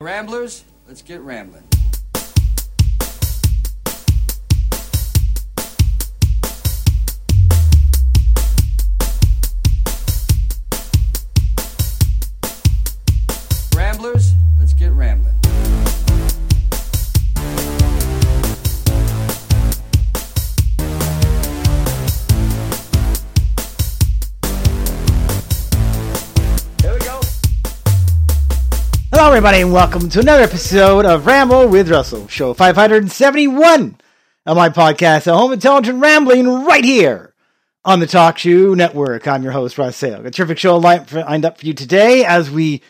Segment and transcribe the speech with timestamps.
[0.00, 1.67] Ramblers, let's get rambling.
[29.38, 33.96] Everybody, and welcome to another episode of Ramble with Russel, show 571
[34.44, 37.34] of my podcast, A Home Intelligent Rambling, right here
[37.84, 39.28] on the TalkShoe Network.
[39.28, 40.26] I'm your host, Russ Sale.
[40.26, 42.82] A terrific show lined lined up for you today as we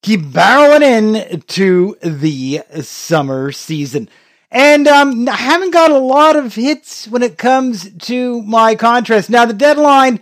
[0.00, 4.08] keep barreling in to the summer season.
[4.50, 9.28] And um, I haven't got a lot of hits when it comes to my contrast.
[9.28, 10.20] Now, the deadline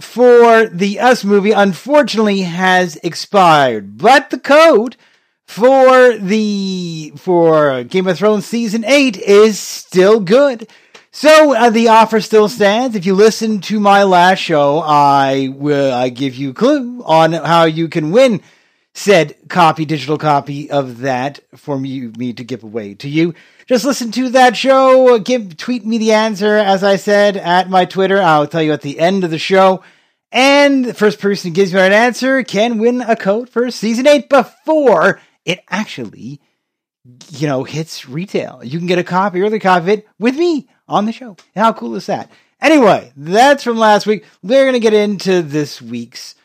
[0.00, 4.96] for the Us movie unfortunately has expired, but the code
[5.46, 10.68] for the for Game of Thrones season 8 is still good.
[11.10, 12.96] So uh, the offer still stands.
[12.96, 17.64] If you listen to my last show, I will I give you clue on how
[17.64, 18.40] you can win
[18.94, 23.34] said copy, digital copy of that for me, me to give away to you.
[23.66, 25.18] Just listen to that show.
[25.18, 28.20] Give tweet me the answer, as I said at my Twitter.
[28.20, 29.82] I'll tell you at the end of the show.
[30.30, 34.06] And the first person who gives me an answer can win a coat for season
[34.06, 36.40] eight before it actually,
[37.30, 38.60] you know, hits retail.
[38.62, 41.36] You can get a copy, early copy of it with me on the show.
[41.54, 42.30] How cool is that?
[42.60, 44.24] Anyway, that's from last week.
[44.42, 46.36] We're going to get into this week's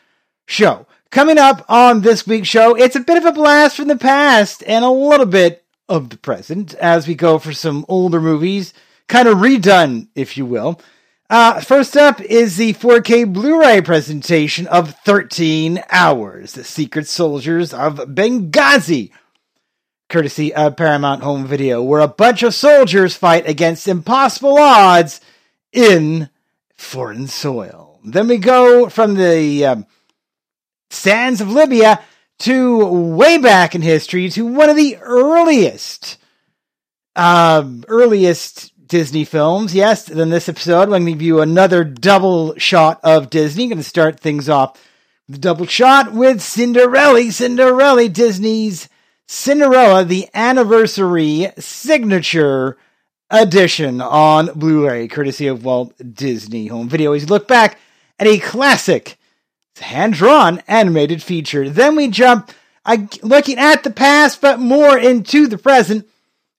[0.46, 0.86] show.
[1.10, 4.62] Coming up on this week's show, it's a bit of a blast from the past
[4.66, 8.74] and a little bit of the present as we go for some older movies,
[9.06, 10.80] kind of redone, if you will.
[11.30, 17.96] Uh, first up is the 4K Blu-ray presentation of 13 Hours, The Secret Soldiers of
[17.96, 19.10] Benghazi,
[20.08, 25.20] courtesy of Paramount Home Video, where a bunch of soldiers fight against impossible odds
[25.70, 26.30] in
[26.78, 28.00] foreign soil.
[28.04, 29.86] Then we go from the um,
[30.88, 32.00] sands of Libya
[32.38, 36.16] to way back in history to one of the earliest,
[37.16, 39.74] um, earliest Disney films.
[39.74, 43.64] Yes, then this episode, I'm going to give you another double shot of Disney.
[43.64, 44.82] I'm going to start things off
[45.28, 48.88] the double shot with Cinderella, Cinderella, Disney's
[49.26, 52.78] Cinderella, the anniversary signature
[53.30, 57.12] edition on Blu-ray, courtesy of Walt Disney Home Video.
[57.12, 57.78] As you look back
[58.18, 59.18] at a classic
[59.80, 61.68] hand-drawn animated feature.
[61.68, 62.50] Then we jump
[62.84, 66.08] uh, looking at the past, but more into the present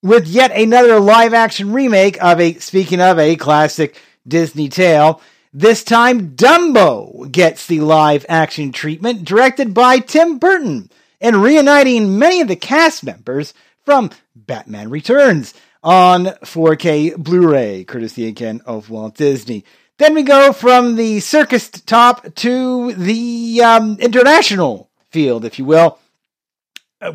[0.01, 3.95] with yet another live-action remake of a, speaking of a classic
[4.27, 5.21] Disney tale.
[5.53, 10.89] This time, Dumbo gets the live-action treatment, directed by Tim Burton,
[11.19, 18.61] and reuniting many of the cast members from Batman Returns on 4K Blu-ray, courtesy again
[18.65, 19.65] of Walt Disney.
[19.97, 25.99] Then we go from the circus top to the um, international field, if you will,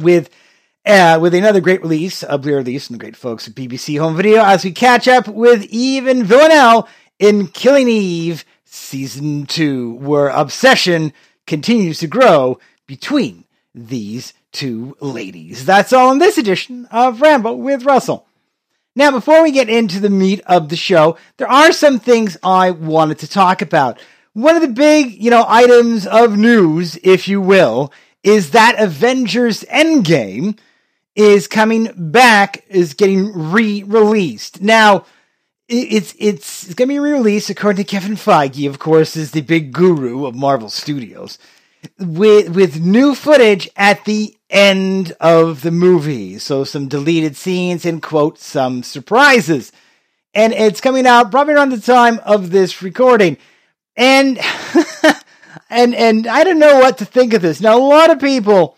[0.01, 0.28] with
[0.87, 4.17] uh, with another great release, a Blu release from the great folks at BBC Home
[4.17, 10.28] Video, as we catch up with Eve and Villanelle in Killing Eve Season 2, where
[10.28, 11.12] obsession
[11.47, 15.65] continues to grow between these two ladies.
[15.65, 18.27] That's all in this edition of Ramble with Russel.
[18.97, 22.71] Now, before we get into the meat of the show, there are some things I
[22.71, 24.01] wanted to talk about.
[24.34, 29.65] One of the big, you know, items of news, if you will, is that Avengers
[29.65, 30.59] Endgame
[31.15, 34.61] is coming back, is getting re-released.
[34.61, 35.07] Now,
[35.69, 39.72] it's it's it's to be re-released according to Kevin Feige, of course, is the big
[39.72, 41.39] guru of Marvel Studios,
[41.99, 46.39] with with new footage at the end of the movie.
[46.39, 49.72] So some deleted scenes and quote some surprises.
[50.33, 53.37] And it's coming out probably around the time of this recording.
[53.97, 54.39] And
[55.71, 57.61] and and I don't know what to think of this.
[57.61, 58.77] Now a lot of people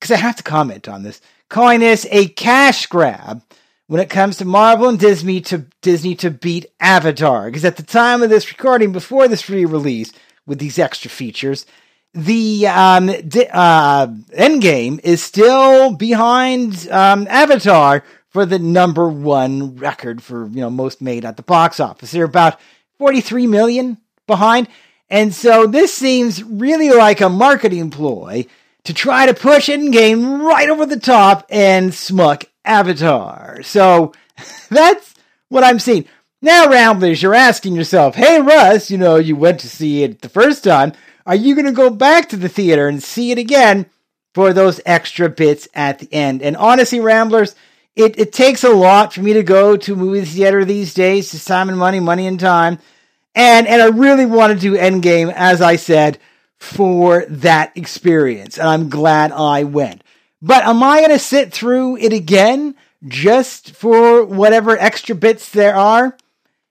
[0.00, 3.42] because I have to comment on this, calling this a cash grab
[3.86, 7.46] when it comes to Marvel and Disney to Disney to beat Avatar.
[7.46, 10.12] Because at the time of this recording, before this re-release
[10.46, 11.66] with these extra features,
[12.14, 20.22] the um, di- uh, Endgame is still behind um, Avatar for the number one record
[20.22, 22.10] for you know most made at the box office.
[22.10, 22.60] They're about
[22.98, 24.68] 43 million behind.
[25.08, 28.46] And so this seems really like a marketing ploy
[28.86, 33.62] to try to push Endgame right over the top and smuck Avatar.
[33.62, 34.12] So
[34.70, 35.14] that's
[35.48, 36.06] what I'm seeing.
[36.40, 40.28] Now, Ramblers, you're asking yourself, hey, Russ, you know, you went to see it the
[40.28, 40.92] first time.
[41.24, 43.86] Are you going to go back to the theater and see it again
[44.34, 46.42] for those extra bits at the end?
[46.42, 47.56] And honestly, Ramblers,
[47.96, 51.34] it, it takes a lot for me to go to movie theater these days.
[51.34, 52.78] It's time and money, money and time.
[53.34, 56.18] And, and I really want to do Endgame, as I said,
[56.58, 58.58] for that experience.
[58.58, 60.02] And I'm glad I went.
[60.42, 62.74] But am I going to sit through it again
[63.06, 66.16] just for whatever extra bits there are?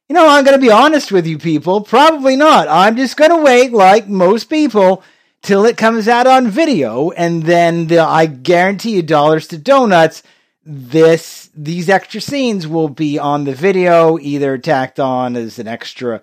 [0.08, 1.82] You know, I'm going to be honest with you people.
[1.82, 2.68] Probably not.
[2.68, 5.04] I'm just going to wait, like most people,
[5.42, 7.10] till it comes out on video.
[7.12, 10.22] And then the, I guarantee you, dollars to donuts,
[10.64, 16.22] this these extra scenes will be on the video, either tacked on as an extra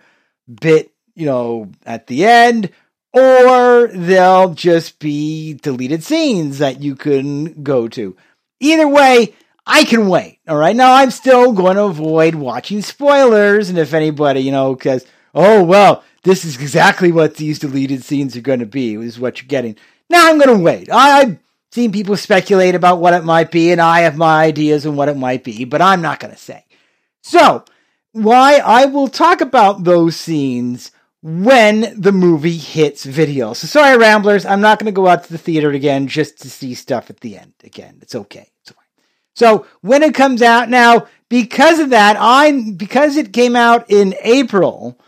[0.60, 2.70] bit, you know, at the end,
[3.12, 8.16] or they'll just be deleted scenes that you can go to.
[8.60, 9.34] Either way,
[9.66, 10.38] I can wait.
[10.48, 10.74] All right.
[10.74, 13.68] Now I'm still going to avoid watching spoilers.
[13.68, 15.04] And if anybody, you know, because,
[15.34, 19.40] oh, well, this is exactly what these deleted scenes are going to be, is what
[19.40, 19.76] you're getting.
[20.08, 20.90] Now I'm going to wait.
[20.90, 21.38] I, I've
[21.70, 25.08] seen people speculate about what it might be, and I have my ideas on what
[25.08, 26.64] it might be, but I'm not going to say.
[27.22, 27.64] So,
[28.12, 30.92] why I will talk about those scenes
[31.22, 33.52] when the movie hits video.
[33.52, 36.50] So sorry, Ramblers, I'm not going to go out to the theater again just to
[36.50, 37.98] see stuff at the end again.
[38.02, 38.50] It's okay.
[38.60, 38.84] It's fine.
[39.34, 44.14] So when it comes out now, because of that, I'm because it came out in
[44.22, 44.98] April.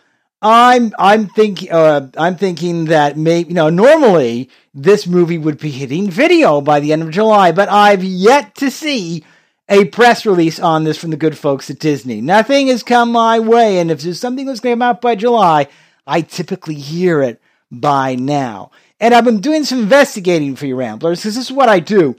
[0.41, 5.71] I'm I'm thinking uh, I'm thinking that maybe you know normally this movie would be
[5.71, 9.25] hitting video by the end of July, but I've yet to see
[9.69, 12.21] a press release on this from the good folks at Disney.
[12.21, 15.15] Nothing has come my way, and if there's something that's going to come out by
[15.15, 15.69] July,
[16.07, 17.41] I typically hear it
[17.71, 18.71] by now.
[19.01, 22.17] And I've been doing some investigating for you ramblers because this is what I do.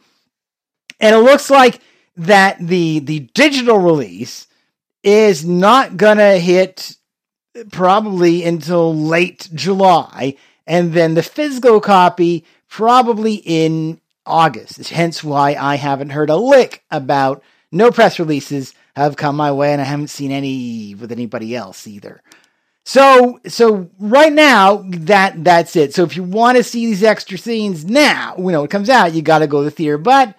[1.00, 1.82] And it looks like
[2.18, 4.48] that the the digital release
[5.04, 6.96] is not gonna hit
[7.72, 10.36] probably until late July,
[10.66, 14.90] and then the physical copy probably in August.
[14.90, 19.74] Hence why I haven't heard a lick about no press releases have come my way,
[19.74, 22.22] and I haven't seen any with anybody else either.
[22.88, 25.96] So, so right now that that's it.
[25.96, 29.14] So if you want to see these extra scenes now, you know it comes out,
[29.14, 29.98] you got to go to the theater.
[29.98, 30.36] But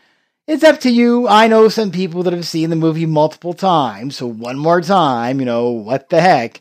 [0.46, 1.26] it's up to you.
[1.26, 5.40] I know some people that have seen the movie multiple times, so one more time,
[5.40, 6.60] you know what the heck.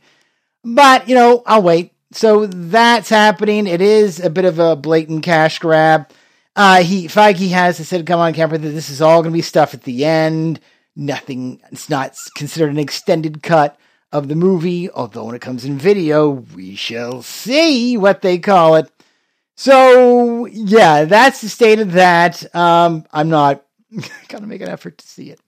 [0.64, 1.94] But you know, I'll wait.
[2.12, 3.68] So that's happening.
[3.68, 6.10] It is a bit of a blatant cash grab.
[6.56, 9.44] Uh, he Feige has said, "Come on, camper, that this is all going to be
[9.44, 10.60] stuff at the end.
[10.96, 11.62] Nothing.
[11.72, 13.78] It's not considered an extended cut."
[14.16, 18.76] Of the movie, although when it comes in video, we shall see what they call
[18.76, 18.90] it.
[19.58, 22.56] So, yeah, that's the state of that.
[22.56, 23.66] Um, I'm not
[24.30, 25.42] going to make an effort to see it.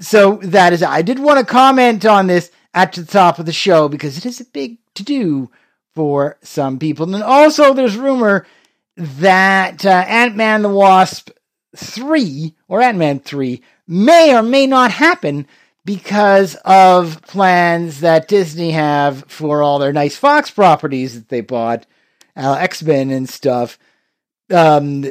[0.00, 3.52] So, that is, I did want to comment on this at the top of the
[3.52, 5.50] show because it is a big to do
[5.94, 7.14] for some people.
[7.14, 8.46] And also, there's rumor
[8.96, 11.30] that uh, Ant Man the Wasp
[11.76, 15.46] 3 or Ant Man 3 may or may not happen
[15.84, 21.86] because of plans that Disney have for all their nice Fox properties that they bought,
[22.36, 23.78] uh, X Men and stuff.
[24.50, 25.04] Um,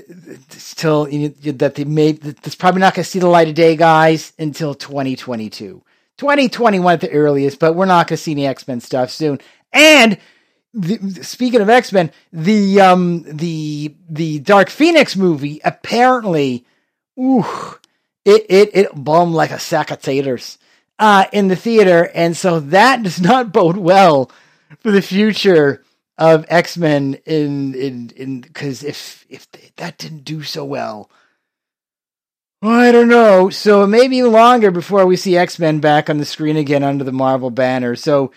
[0.49, 3.55] still you know, that they made that's probably not going to see the light of
[3.55, 5.81] day, guys, until 2022,
[6.17, 7.57] 2021 at the earliest.
[7.57, 9.39] But we're not going to see any X Men stuff soon.
[9.71, 10.17] And
[10.73, 16.65] the, speaking of X Men, the um the the Dark Phoenix movie apparently,
[17.19, 17.45] ooh,
[18.25, 20.58] it it it bombed like a sack of taters
[20.99, 24.29] uh, in the theater, and so that does not bode well
[24.79, 25.83] for the future
[26.17, 27.15] of X Men.
[27.25, 31.09] In in in because if if that didn't do so well,
[32.61, 33.49] well, I don't know.
[33.49, 36.83] So it may be longer before we see X Men back on the screen again
[36.83, 37.95] under the Marvel banner.
[37.95, 38.31] So.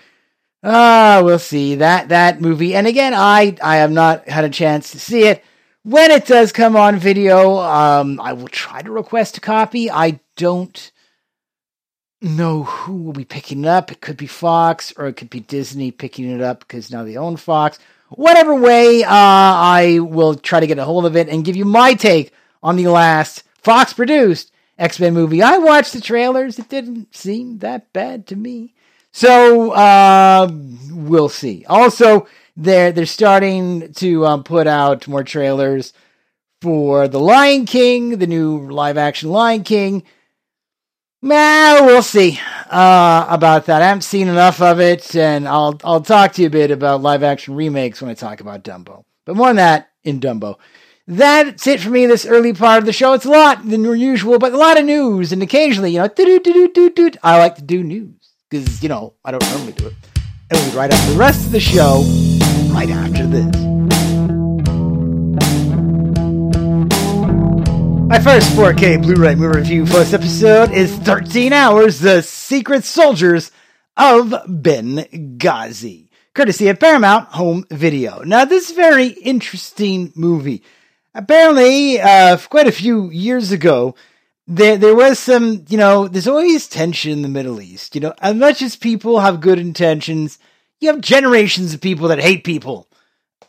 [0.64, 2.76] Ah, uh, we'll see that that movie.
[2.76, 5.42] And again, I I have not had a chance to see it.
[5.82, 9.90] When it does come on video, um, I will try to request a copy.
[9.90, 10.92] I don't
[12.22, 13.90] know who will be picking it up.
[13.90, 17.16] It could be Fox or it could be Disney picking it up because now they
[17.16, 17.78] own Fox.
[18.10, 21.64] Whatever way, uh, I will try to get a hold of it and give you
[21.64, 25.42] my take on the last Fox produced X Men movie.
[25.42, 28.74] I watched the trailers, it didn't seem that bad to me.
[29.12, 30.50] So, uh,
[30.90, 31.64] we'll see.
[31.68, 32.26] Also,
[32.56, 35.92] they're they're starting to um, put out more trailers
[36.60, 40.02] for the Lion King, the new live action Lion King.
[41.24, 43.80] Nah, we'll see uh, about that.
[43.80, 47.00] I haven't seen enough of it, and I'll I'll talk to you a bit about
[47.00, 49.04] live action remakes when I talk about Dumbo.
[49.24, 50.58] But more on that in Dumbo.
[51.06, 53.12] That's it for me this early part of the show.
[53.12, 56.08] It's a lot than usual, but a lot of news, and occasionally, you know,
[57.22, 59.94] I like to do news because you know I don't normally do it.
[60.50, 62.02] And we'll right after the rest of the show,
[62.74, 63.61] right after this.
[68.12, 73.50] My first 4K Blu-ray movie review for this episode is 13 Hours, The Secret Soldiers
[73.96, 78.22] of Benghazi, courtesy of Paramount Home Video.
[78.22, 80.62] Now, this very interesting movie.
[81.14, 83.94] Apparently, uh, quite a few years ago,
[84.46, 87.94] there there was some, you know, there's always tension in the Middle East.
[87.94, 90.38] You know, as much as people have good intentions,
[90.80, 92.91] you have generations of people that hate people.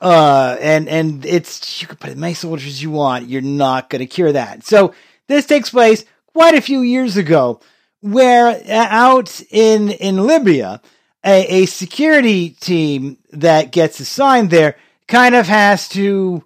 [0.03, 3.29] Uh, and, and it's, you can put as many soldiers you want.
[3.29, 4.65] You're not going to cure that.
[4.65, 4.93] So
[5.27, 7.61] this takes place quite a few years ago
[8.01, 10.81] where uh, out in, in Libya,
[11.25, 14.75] a, a security team that gets assigned there
[15.07, 16.43] kind of has to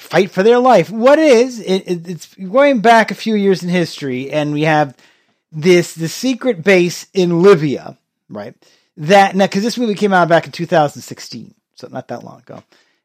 [0.00, 0.90] fight for their life.
[0.90, 4.96] What is it, it, it's going back a few years in history, and we have
[5.52, 8.54] this the secret base in Libya, right?
[8.96, 12.62] That now because this movie came out back in 2016, so not that long ago.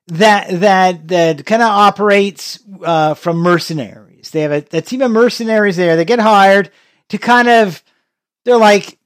[0.07, 4.31] That that that kind of operates uh, from mercenaries.
[4.31, 5.95] They have a, a team of mercenaries there.
[5.95, 6.71] They get hired
[7.09, 7.83] to kind of
[8.43, 8.97] they're like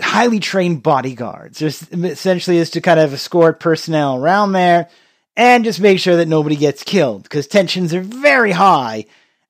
[0.00, 1.58] highly trained bodyguards.
[1.58, 4.88] There's essentially is to kind of escort personnel around there
[5.36, 9.06] and just make sure that nobody gets killed because tensions are very high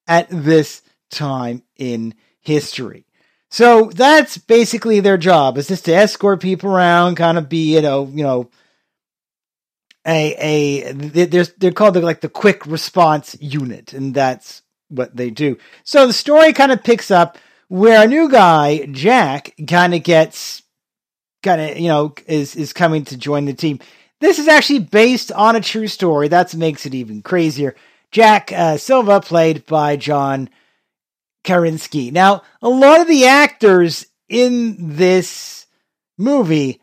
[0.06, 3.06] at this time in history.
[3.50, 7.82] So that's basically their job is just to escort people around, kind of be, you
[7.82, 8.50] know, you know,
[10.06, 15.30] a a they're they're called the, like the quick response unit, and that's what they
[15.30, 15.58] do.
[15.84, 20.62] So the story kind of picks up where a new guy, Jack, kind of gets
[21.42, 23.80] kind of you know is is coming to join the team.
[24.20, 26.28] This is actually based on a true story.
[26.28, 27.74] That makes it even crazier.
[28.12, 30.48] Jack uh, Silva, played by John
[31.44, 32.10] Krasinski.
[32.10, 35.66] Now, a lot of the actors in this
[36.16, 36.80] movie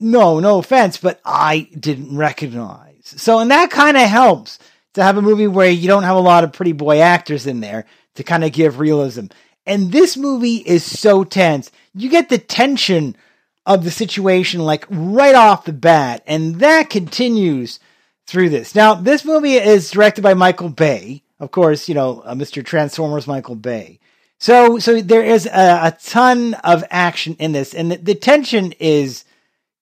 [0.00, 3.02] no, no offense, but I didn't recognize.
[3.04, 4.58] So, and that kind of helps
[4.94, 7.60] to have a movie where you don't have a lot of pretty boy actors in
[7.60, 9.26] there to kind of give realism.
[9.66, 11.70] And this movie is so tense.
[11.94, 13.16] You get the tension
[13.64, 17.80] of the situation like right off the bat, and that continues
[18.26, 18.74] through this.
[18.74, 21.22] Now, this movie is directed by Michael Bay.
[21.38, 22.64] Of course, you know, uh, Mr.
[22.64, 23.98] Transformers Michael Bay.
[24.38, 28.72] So, so there is a, a ton of action in this, and the, the tension
[28.78, 29.24] is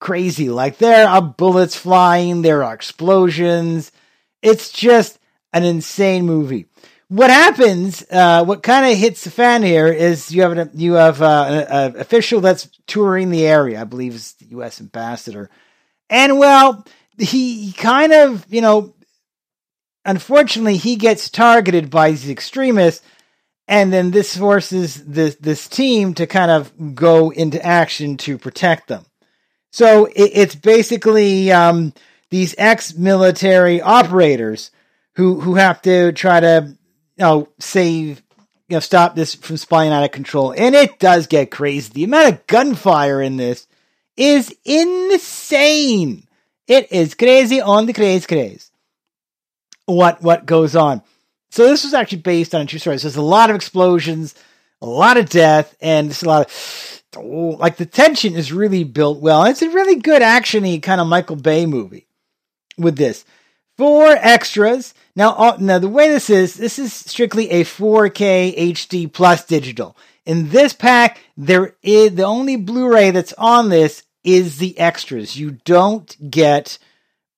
[0.05, 0.51] crazy.
[0.51, 3.91] Like there are bullets flying, there are explosions.
[4.43, 5.19] It's just
[5.55, 6.67] an insane movie.
[7.09, 8.05] What happens?
[8.11, 11.67] Uh, what kind of hits the fan here is you have an you have uh,
[11.69, 13.81] an, official that's touring the area.
[13.81, 14.81] I believe is the U.S.
[14.81, 15.49] ambassador,
[16.11, 18.95] and well, he kind of you know,
[20.05, 23.07] unfortunately, he gets targeted by these extremists,
[23.69, 28.89] and then this forces this this team to kind of go into action to protect
[28.89, 29.07] them.
[29.75, 31.95] So it, it's basically um,
[32.31, 34.71] these ex-military operators
[35.17, 36.77] who who have to try to you
[37.19, 38.23] know save
[38.69, 41.93] you know stop this from spiraling out of control, and it does get crazy.
[41.93, 43.67] The amount of gunfire in this
[44.17, 46.29] is insane.
[46.69, 48.71] It is crazy on the craze craze.
[49.87, 51.03] What what goes on?
[51.51, 52.99] So this was actually based on a true story.
[52.99, 54.37] So there's a lot of explosions,
[54.81, 59.21] a lot of death, and just a lot of like the tension is really built
[59.21, 59.45] well.
[59.45, 62.07] It's a really good actiony kind of Michael Bay movie
[62.77, 63.25] with this.
[63.77, 64.95] Four extras.
[65.17, 69.97] Now, uh, now the way this is, this is strictly a 4K HD plus digital.
[70.25, 75.37] In this pack, there is the only Blu-ray that's on this is the extras.
[75.37, 76.79] You don't get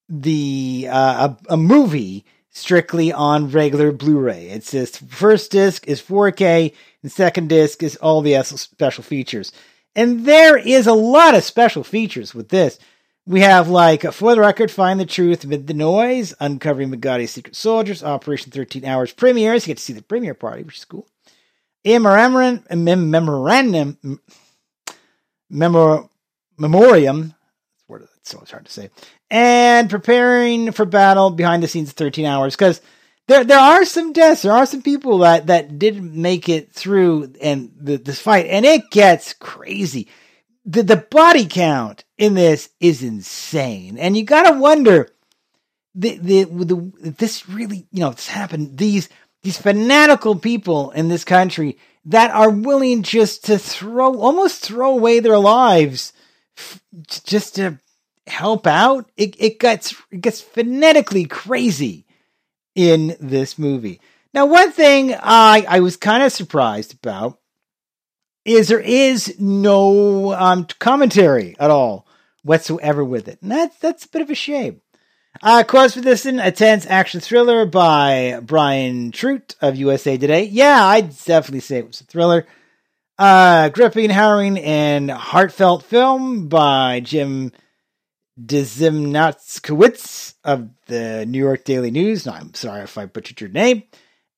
[0.09, 2.25] the uh, a, a movie
[2.57, 4.47] strictly on regular Blu-ray.
[4.49, 6.73] It's just first disc is 4K
[7.03, 9.53] and second disc is all the special features.
[9.95, 12.79] And there is a lot of special features with this.
[13.27, 17.57] We have like for the record, find the truth amid the noise, uncovering Benghazi's secret
[17.57, 19.67] soldiers, Operation 13 Hours premieres.
[19.67, 21.07] You get to see the premiere party, which is cool.
[21.85, 24.21] A memorandum, memorandum,
[25.51, 26.09] memor,
[26.57, 27.35] memoriam.
[27.91, 28.91] It's so hard to say
[29.31, 32.81] and preparing for battle behind the scenes 13 hours because
[33.29, 34.43] there there are some deaths.
[34.43, 38.65] There are some people that that didn't make it through and the, this fight and
[38.65, 40.09] it gets crazy.
[40.65, 45.09] The the body count in this is insane, and you gotta wonder
[45.95, 49.09] the the the this really you know this happened these
[49.43, 55.21] these fanatical people in this country that are willing just to throw almost throw away
[55.21, 56.13] their lives
[56.57, 56.83] f-
[57.25, 57.79] just to
[58.27, 59.11] help out.
[59.17, 62.07] It it gets it gets phonetically crazy
[62.75, 64.01] in this movie.
[64.35, 67.39] Now, one thing I I was kind of surprised about
[68.45, 72.07] is there is no um, commentary at all
[72.43, 74.81] whatsoever with it, and that's that's a bit of a shame.
[75.43, 80.45] Uh, Cause for this, in a tense action thriller by Brian Truitt of USA Today.
[80.45, 82.47] Yeah, I'd definitely say it was a thriller.
[83.19, 87.53] Uh, gripping, harrowing, and heartfelt film by Jim
[88.41, 92.27] Dzimnatskowitz of the New York Daily News.
[92.27, 93.85] No, I'm sorry if I butchered your name.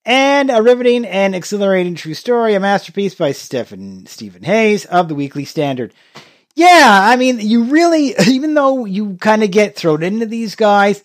[0.04, 5.14] And a riveting and exhilarating true story, a masterpiece by Stephen Stephen Hayes of the
[5.14, 5.92] Weekly Standard.
[6.54, 11.02] Yeah, I mean, you really, even though you kind of get thrown into these guys,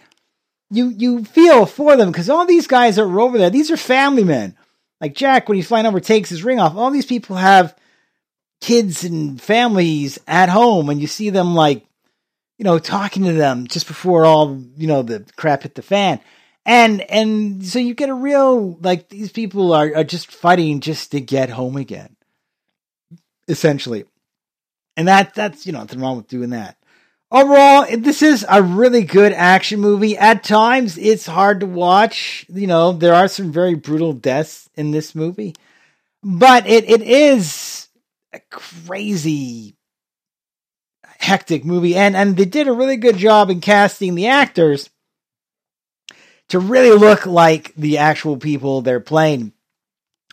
[0.69, 3.77] you you feel for them because all these guys that are over there, these are
[3.77, 4.55] family men.
[5.01, 6.75] Like Jack, when he's flying over, takes his ring off.
[6.75, 7.75] All these people have
[8.61, 11.85] kids and families at home, and you see them like,
[12.63, 16.21] you know, talking to them just before all you know the crap hit the fan.
[16.65, 21.11] And and so you get a real like these people are, are just fighting just
[21.11, 22.15] to get home again,
[23.49, 24.05] essentially.
[24.95, 26.77] And that that's you know nothing wrong with doing that.
[27.29, 30.17] Overall, this is a really good action movie.
[30.17, 32.45] At times, it's hard to watch.
[32.47, 35.53] You know, there are some very brutal deaths in this movie,
[36.23, 37.89] but it it is
[38.31, 39.75] a crazy,
[41.23, 44.89] hectic movie, and and they did a really good job in casting the actors
[46.49, 49.53] to really look like the actual people they're playing.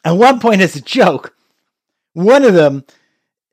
[0.04, 1.34] At one point, as a joke,
[2.12, 2.84] one of them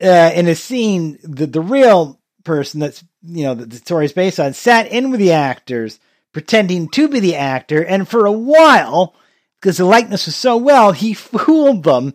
[0.02, 4.12] uh, in a scene, the the real person that's you know that the story is
[4.12, 6.00] based on sat in with the actors,
[6.32, 9.14] pretending to be the actor, and for a while,
[9.60, 12.14] because the likeness was so well, he fooled them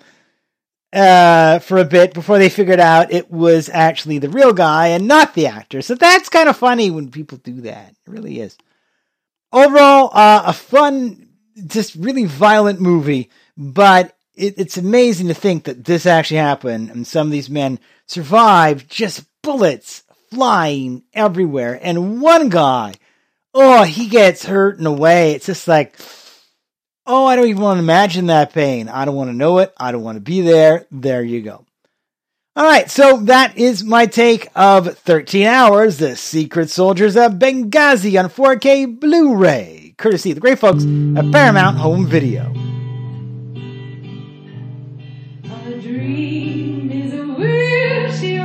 [0.93, 5.07] uh, for a bit before they figured out it was actually the real guy and
[5.07, 5.81] not the actor.
[5.81, 7.89] So that's kind of funny when people do that.
[7.89, 8.55] It really is.
[9.51, 11.29] Overall, uh, a fun,
[11.65, 17.07] just really violent movie, but it, it's amazing to think that this actually happened and
[17.07, 21.79] some of these men survived just bullets flying everywhere.
[21.81, 22.93] And one guy,
[23.53, 25.33] oh, he gets hurt in a way.
[25.33, 25.97] It's just like,
[27.05, 28.89] oh, I don't even want to imagine that pain.
[28.89, 29.73] I don't want to know it.
[29.77, 30.85] I don't want to be there.
[30.91, 31.65] There you go.
[32.55, 38.23] All right, so that is my take of 13 Hours, The Secret Soldiers of Benghazi
[38.23, 42.53] on 4K Blu ray, courtesy of the great folks at Paramount Home Video.
[45.73, 47.43] Blu-ray movie
[47.97, 48.42] review for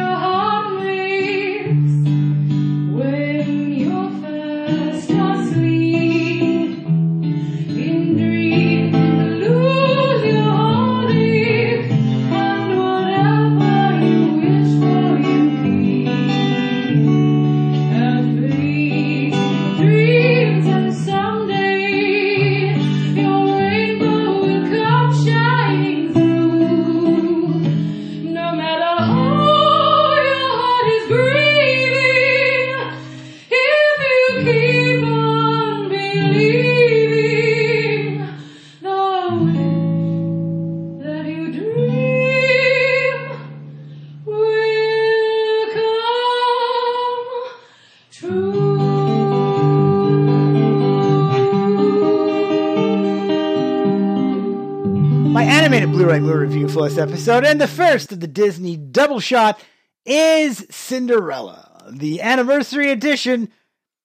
[56.87, 59.61] episode, and the first of the Disney double shot
[60.07, 63.51] is Cinderella, the anniversary edition,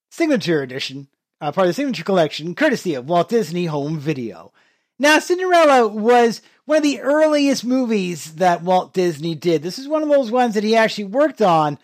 [0.09, 1.07] signature edition,
[1.39, 4.51] uh, part of the signature collection, courtesy of Walt Disney Home Video.
[4.97, 9.61] Now, Cinderella was one of the earliest movies that Walt Disney did.
[9.61, 11.77] This is one of those ones that he actually worked on,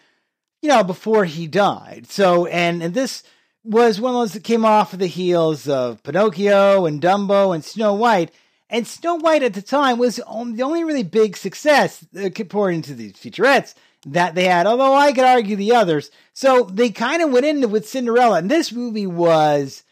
[0.62, 2.08] you know, before he died.
[2.08, 3.24] So, and and this
[3.64, 7.64] was one of those that came off of the heels of Pinocchio and Dumbo and
[7.64, 8.32] Snow White
[8.70, 12.94] and Snow White at the time was the only really big success, uh, according to
[12.94, 13.74] these featurettes,
[14.06, 16.12] that they had, although I could argue the others.
[16.34, 19.84] So they kind of went into with Cinderella, and this movie was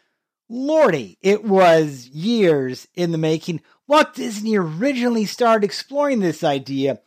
[0.50, 1.18] lordy.
[1.22, 3.62] It was years in the making.
[3.88, 7.00] Walt Disney originally started exploring this idea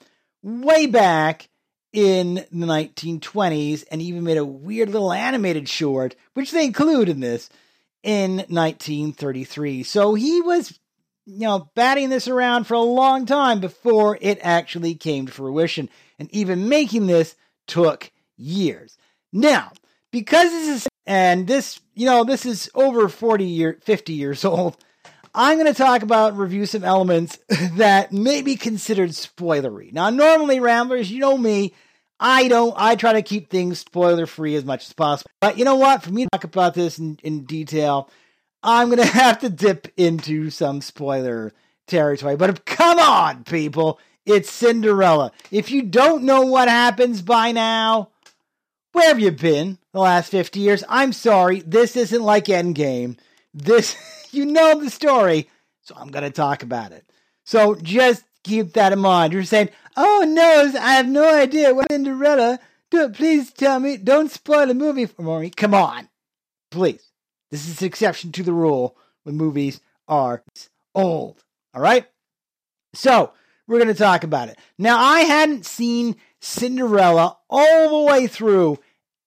[0.42, 1.48] way back
[1.92, 7.20] in the 1920s and even made a weird little animated short, which they include in
[7.20, 7.48] this,
[8.02, 9.82] in 1933.
[9.82, 10.78] So he was
[11.30, 15.88] you know, batting this around for a long time before it actually came to fruition.
[16.18, 18.98] And even making this took years.
[19.32, 19.72] Now,
[20.10, 24.76] because this is, and this, you know, this is over 40 year, 50 years old,
[25.34, 27.38] I'm going to talk about review some elements
[27.74, 29.92] that may be considered spoilery.
[29.92, 31.72] Now, normally, Ramblers, you know me,
[32.18, 35.30] I don't, I try to keep things spoiler free as much as possible.
[35.40, 36.02] But you know what?
[36.02, 38.10] For me to talk about this in, in detail,
[38.62, 41.52] I'm going to have to dip into some spoiler
[41.86, 42.36] territory.
[42.36, 43.98] But come on, people.
[44.26, 45.32] It's Cinderella.
[45.50, 48.10] If you don't know what happens by now,
[48.92, 50.84] where have you been the last 50 years?
[50.88, 51.60] I'm sorry.
[51.60, 53.18] This isn't like Endgame.
[53.54, 53.96] This,
[54.30, 55.48] you know the story.
[55.82, 57.04] So I'm going to talk about it.
[57.44, 59.32] So just keep that in mind.
[59.32, 62.60] You're saying, oh no, I have no idea what Cinderella.
[62.90, 63.96] Do, please tell me.
[63.96, 65.50] Don't spoil the movie for me.
[65.50, 66.08] Come on.
[66.70, 67.09] Please.
[67.50, 70.42] This is an exception to the rule when movies are
[70.94, 71.42] old.
[71.74, 72.06] All right?
[72.94, 73.32] So,
[73.66, 74.58] we're going to talk about it.
[74.78, 78.78] Now, I hadn't seen Cinderella all the way through,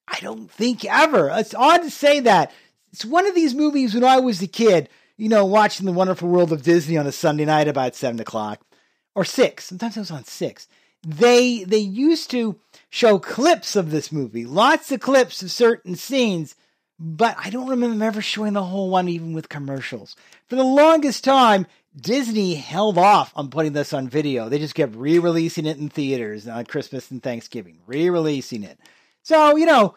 [0.07, 1.29] I don't think ever.
[1.33, 2.51] It's odd to say that.
[2.91, 6.27] It's one of these movies when I was a kid, you know, watching The Wonderful
[6.27, 8.61] World of Disney on a Sunday night about 7 o'clock
[9.15, 9.63] or 6.
[9.63, 10.67] Sometimes it was on 6.
[11.05, 12.59] They, they used to
[12.89, 16.55] show clips of this movie, lots of clips of certain scenes
[17.05, 20.15] but I don't remember them ever showing the whole one, even with commercials.
[20.47, 21.67] For the longest time,
[21.99, 24.47] Disney held off on putting this on video.
[24.47, 28.79] They just kept re releasing it in theaters on Christmas and Thanksgiving, re releasing it.
[29.21, 29.95] So, you know,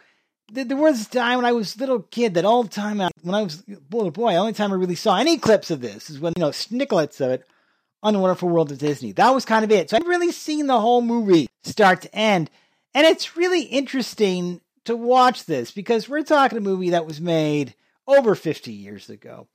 [0.51, 3.11] there was a time when I was a little kid that all the time, uh,
[3.23, 5.81] when I was a little boy, the only time I really saw any clips of
[5.81, 7.47] this is when, you know, snicklets of it
[8.03, 9.13] on The Wonderful World of Disney.
[9.13, 9.91] That was kind of it.
[9.91, 12.51] So I've really seen the whole movie start to end.
[12.95, 17.75] And it's really interesting to watch this because we're talking a movie that was made
[18.07, 19.49] over 50 years ago.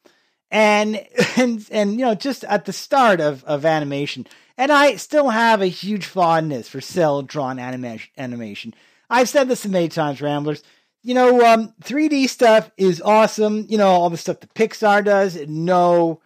[0.49, 1.05] And
[1.37, 5.61] and and you know just at the start of of animation and I still have
[5.61, 8.73] a huge fondness for cell drawn animation animation.
[9.09, 10.63] I've said this many times ramblers.
[11.03, 13.65] You know, um 3D stuff is awesome.
[13.69, 15.35] You know, all the stuff that Pixar does.
[15.47, 16.21] No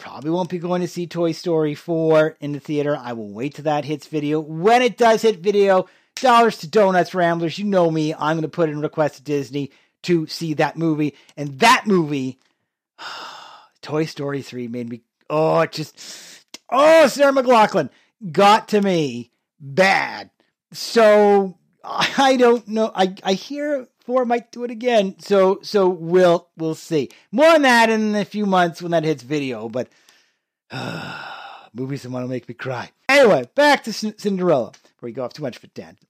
[0.00, 2.96] probably won't be going to see Toy Story 4 in the theater.
[2.96, 4.40] I will wait till that hits video.
[4.40, 5.86] When it does hit video,
[6.20, 7.58] dollars to donuts, Ramblers.
[7.58, 8.14] You know me.
[8.14, 9.70] I'm going to put in a request to Disney
[10.02, 11.14] to see that movie.
[11.36, 12.38] And that movie,
[13.82, 15.98] Toy Story 3, made me, oh, it just,
[16.70, 17.90] oh, Sarah McLachlan
[18.30, 19.30] got to me
[19.60, 20.30] bad.
[20.72, 22.90] So I don't know.
[22.94, 25.16] I, I hear four might do it again.
[25.18, 27.10] So, so we'll, we'll see.
[27.32, 29.88] More on that in a few months when that hits video, but
[30.70, 31.26] uh,
[31.74, 32.90] movies that want to make me cry.
[33.08, 36.06] Anyway, back to C- Cinderella, where we go off too much of a tangent.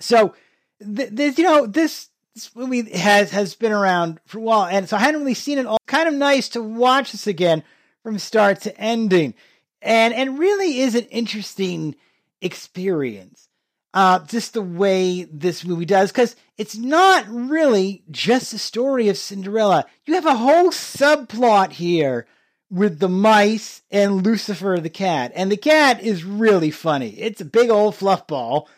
[0.00, 0.34] So,
[0.80, 4.88] th- this, you know, this, this movie has has been around for a while, and
[4.88, 5.78] so I hadn't really seen it all.
[5.86, 7.62] Kind of nice to watch this again
[8.02, 9.34] from start to ending,
[9.80, 11.94] and and really is an interesting
[12.40, 13.48] experience.
[13.92, 19.16] Uh, just the way this movie does, because it's not really just a story of
[19.16, 19.86] Cinderella.
[20.04, 22.26] You have a whole subplot here
[22.68, 27.10] with the mice and Lucifer the cat, and the cat is really funny.
[27.10, 28.68] It's a big old fluff ball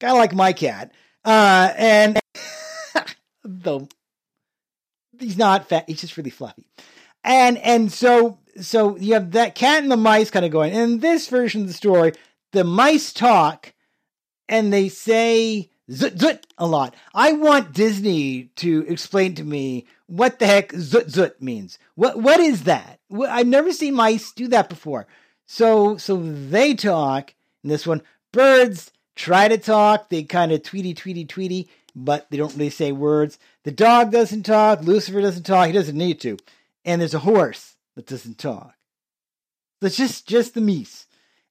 [0.00, 0.92] kind of like my cat.
[1.24, 2.18] Uh, and
[3.44, 3.88] though
[5.18, 6.64] he's not fat, he's just really fluffy.
[7.22, 10.72] And and so so you have that cat and the mice kind of going.
[10.72, 12.12] In this version of the story,
[12.52, 13.74] the mice talk
[14.48, 16.94] and they say zut zut a lot.
[17.14, 21.78] I want Disney to explain to me what the heck zut zut means.
[21.94, 23.00] What what is that?
[23.28, 25.06] I've never seen mice do that before.
[25.46, 28.02] So so they talk in this one.
[28.32, 30.08] Birds try to talk.
[30.08, 33.38] They kind of tweety, tweety, tweety, but they don't really say words.
[33.64, 34.82] The dog doesn't talk.
[34.82, 35.66] Lucifer doesn't talk.
[35.66, 36.38] He doesn't need to.
[36.84, 38.74] And there's a horse that doesn't talk.
[39.82, 41.06] It's just just the meese,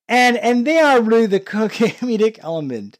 [0.08, 3.00] and and they are really the comedic element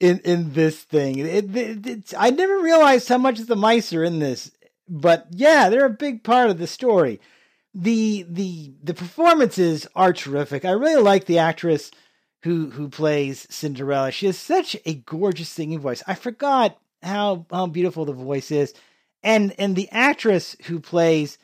[0.00, 1.18] in in this thing.
[1.18, 4.50] It, it, I never realized how much the mice are in this,
[4.88, 7.20] but yeah, they're a big part of the story.
[7.74, 10.64] The the the performances are terrific.
[10.64, 11.92] I really like the actress
[12.42, 14.10] who who plays Cinderella.
[14.10, 16.02] She has such a gorgeous singing voice.
[16.06, 18.74] I forgot how how beautiful the voice is,
[19.22, 21.38] and and the actress who plays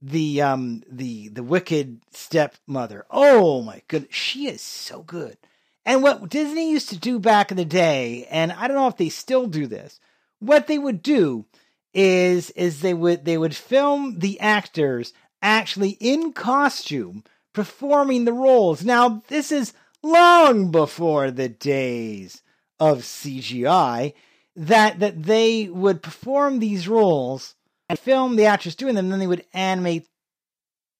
[0.00, 3.04] the um the the wicked stepmother.
[3.10, 5.36] Oh my goodness, she is so good.
[5.84, 8.98] And what Disney used to do back in the day, and I don't know if
[8.98, 9.98] they still do this,
[10.38, 11.46] what they would do
[11.94, 18.84] is is they would they would film the actors actually in costume performing the roles.
[18.84, 22.42] Now this is long before the days
[22.80, 24.14] of CGI
[24.56, 27.54] that that they would perform these roles
[27.88, 30.06] and film the actress doing them, and then they would animate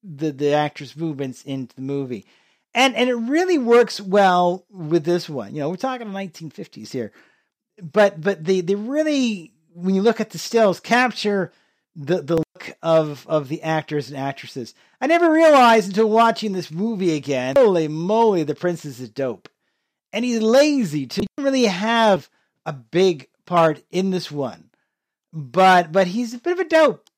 [0.02, 2.24] the the actress movements into the movie.
[2.74, 5.54] and and it really works well with this one.
[5.54, 7.12] You know, we're talking the 1950s here,
[7.80, 11.52] but but they they really when you look at the stills capture
[11.98, 14.72] the the look of of the actors and actresses.
[15.00, 17.56] I never realized until watching this movie again.
[17.56, 19.48] Holy moly, the princess is dope,
[20.12, 21.22] and he's lazy too.
[21.22, 22.30] He didn't really have
[22.64, 24.70] a big part in this one,
[25.32, 27.10] but but he's a bit of a dope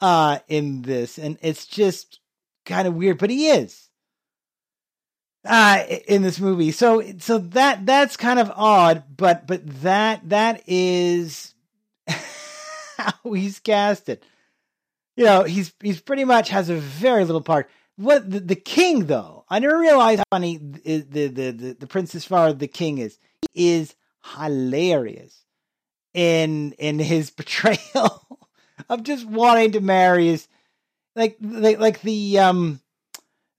[0.00, 2.20] uh in this, and it's just
[2.66, 3.88] kind of weird, but he is
[5.46, 6.70] uh in this movie.
[6.70, 11.54] So so that that's kind of odd, but but that that is
[13.24, 14.24] how he's casted.
[15.16, 17.70] You know, he's he's pretty much has a very little part.
[17.96, 19.44] What the, the king though?
[19.48, 23.18] I never realized how funny the the the, the, the Princess Farah the king is.
[23.52, 23.94] He is
[24.36, 25.44] hilarious
[26.14, 28.40] in in his portrayal
[28.88, 30.48] of just wanting to marry his
[31.16, 32.80] like like like the um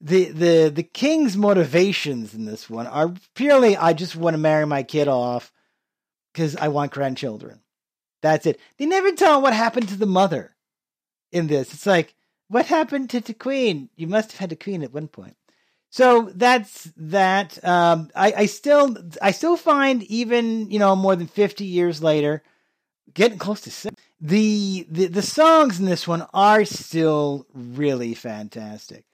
[0.00, 4.66] the the the king's motivations in this one are purely I just want to marry
[4.66, 5.52] my kid off
[6.32, 7.60] because I want grandchildren.
[8.22, 8.60] That's it.
[8.76, 10.54] They never tell what happened to the mother
[11.32, 11.72] in this.
[11.72, 12.14] It's like,
[12.48, 13.88] what happened to the queen?
[13.96, 15.36] You must have had a queen at one point.
[15.90, 17.62] So that's that.
[17.64, 22.42] Um, I, I still, I still find even you know more than fifty years later,
[23.12, 29.04] getting close to 60, the the the songs in this one are still really fantastic,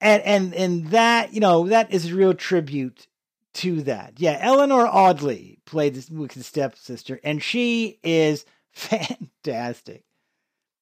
[0.00, 3.06] and and and that you know that is a real tribute
[3.54, 4.14] to that.
[4.18, 10.04] Yeah, Eleanor Audley played this Wicked stepsister, and she is fantastic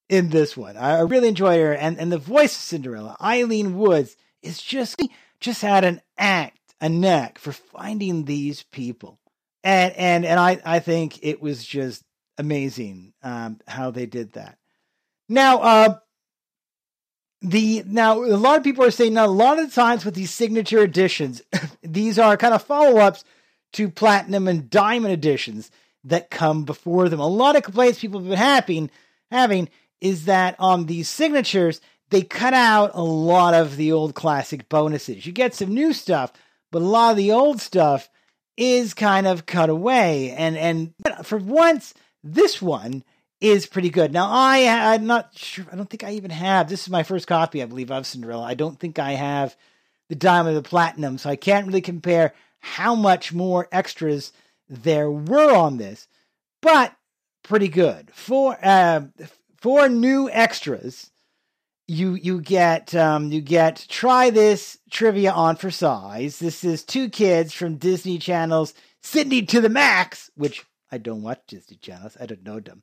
[0.09, 0.77] in this one.
[0.77, 5.01] I really enjoy her, and and the voice of Cinderella, Ilene Woods, is just
[5.41, 9.19] just had an act, a knack for finding these people,
[9.65, 12.03] and and and I I think it was just
[12.37, 14.59] amazing um, how they did that.
[15.29, 15.99] Now, uh,
[17.41, 20.33] the now a lot of people are saying now a lot of times with these
[20.33, 21.43] signature editions,
[21.83, 23.25] these are kind of follow ups
[23.75, 25.71] to platinum and diamond editions
[26.05, 27.21] that come before them.
[27.21, 28.91] A lot of complaints people have been having
[29.31, 29.69] having
[30.01, 35.27] is that on these signatures they cut out a lot of the old classic bonuses.
[35.27, 36.33] You get some new stuff,
[36.73, 38.09] but a lot of the old stuff
[38.57, 40.33] is kind of cut away.
[40.33, 43.05] And and for once, this one
[43.41, 44.13] is pretty good.
[44.13, 45.67] Now, I I'm not sure.
[45.71, 46.69] I don't think I even have.
[46.69, 48.45] This is my first copy, I believe, of Cinderella.
[48.45, 49.57] I don't think I have
[50.09, 54.33] the diamond or the platinum, so I can't really compare how much more extras
[54.69, 56.09] there were on this,
[56.61, 56.95] but
[57.43, 58.11] pretty good.
[58.13, 59.03] For uh,
[59.57, 61.11] for new extras,
[61.87, 66.39] you you get um, you get try this trivia on for size.
[66.39, 71.41] This is two kids from Disney Channel's Sydney to the Max, which I don't watch
[71.47, 72.17] Disney channels.
[72.21, 72.83] I don't know them.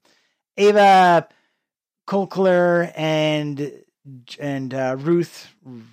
[0.58, 1.28] Ava
[2.08, 3.72] Kolker and
[4.40, 5.48] and uh, Ruth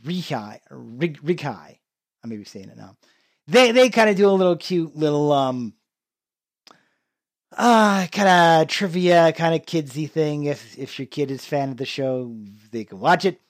[0.05, 1.79] Rihai, Rihai.
[2.25, 2.97] I may be saying it now.
[3.47, 5.75] They they kind of do a little cute little um
[7.57, 10.45] uh kind of trivia kind of kidsy thing.
[10.45, 12.35] If if your kid is fan of the show,
[12.71, 13.41] they can watch it.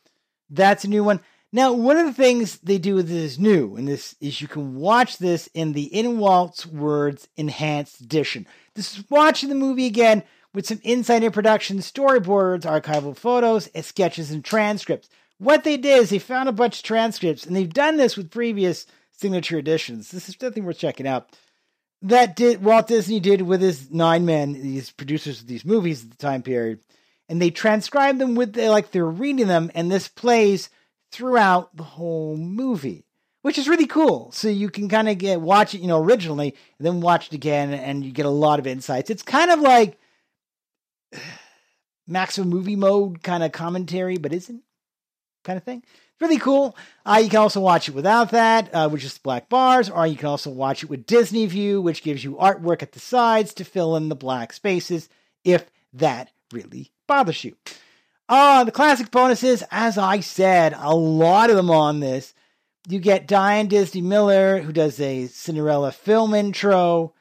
[0.48, 1.20] That's a new one.
[1.54, 4.76] Now, one of the things they do with this new, and this is you can
[4.76, 8.46] watch this in the In Walt's Words Enhanced Edition.
[8.74, 10.22] This is watching the movie again
[10.54, 15.08] with some insider production storyboards, archival photos, sketches, and transcripts.
[15.38, 18.30] What they did is they found a bunch of transcripts, and they've done this with
[18.30, 20.10] previous signature editions.
[20.10, 21.36] This is something worth checking out.
[22.02, 26.10] That did Walt Disney did with his nine men, these producers of these movies at
[26.10, 26.80] the time period,
[27.28, 30.68] and they transcribed them with like they're reading them, and this plays
[31.12, 33.04] throughout the whole movie,
[33.42, 34.32] which is really cool.
[34.32, 37.34] So you can kind of get watch it, you know, originally, and then watch it
[37.34, 39.10] again, and you get a lot of insights.
[39.10, 39.98] It's kind of like
[42.06, 44.62] maximum movie mode kind of commentary, but isn't
[45.44, 45.82] kind of thing.
[46.20, 46.76] Really cool.
[47.04, 50.16] Uh, you can also watch it without that, uh, which is black bars, or you
[50.16, 53.64] can also watch it with Disney View, which gives you artwork at the sides to
[53.64, 55.08] fill in the black spaces
[55.44, 57.56] if that really bothers you.
[58.28, 62.34] Uh, the classic bonuses, as I said, a lot of them on this.
[62.88, 67.14] You get Diane Disney Miller, who does a Cinderella film intro,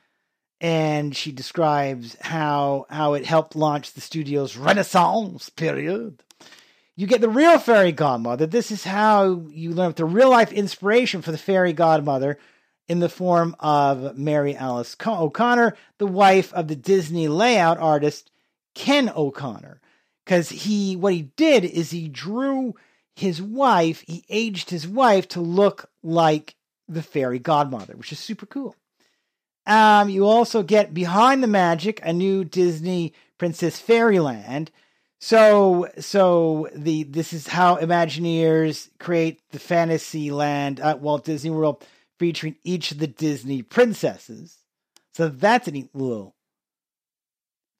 [0.61, 6.23] and she describes how how it helped launch the studio's Renaissance period.
[6.95, 8.45] You get the real fairy godmother.
[8.45, 12.37] This is how you learn the real life inspiration for the fairy godmother
[12.87, 18.29] in the form of Mary Alice O'Connor, the wife of the Disney layout artist
[18.75, 19.81] Ken O'Connor
[20.23, 22.75] because he what he did is he drew
[23.15, 26.55] his wife, he aged his wife to look like
[26.87, 28.75] the fairy godmother, which is super cool.
[29.65, 34.71] Um, you also get Behind the Magic, a new Disney Princess Fairyland.
[35.19, 41.85] So so the this is how Imagineers create the fantasy land at Walt Disney World
[42.17, 44.57] featuring each of the Disney princesses.
[45.13, 46.35] So that's a neat little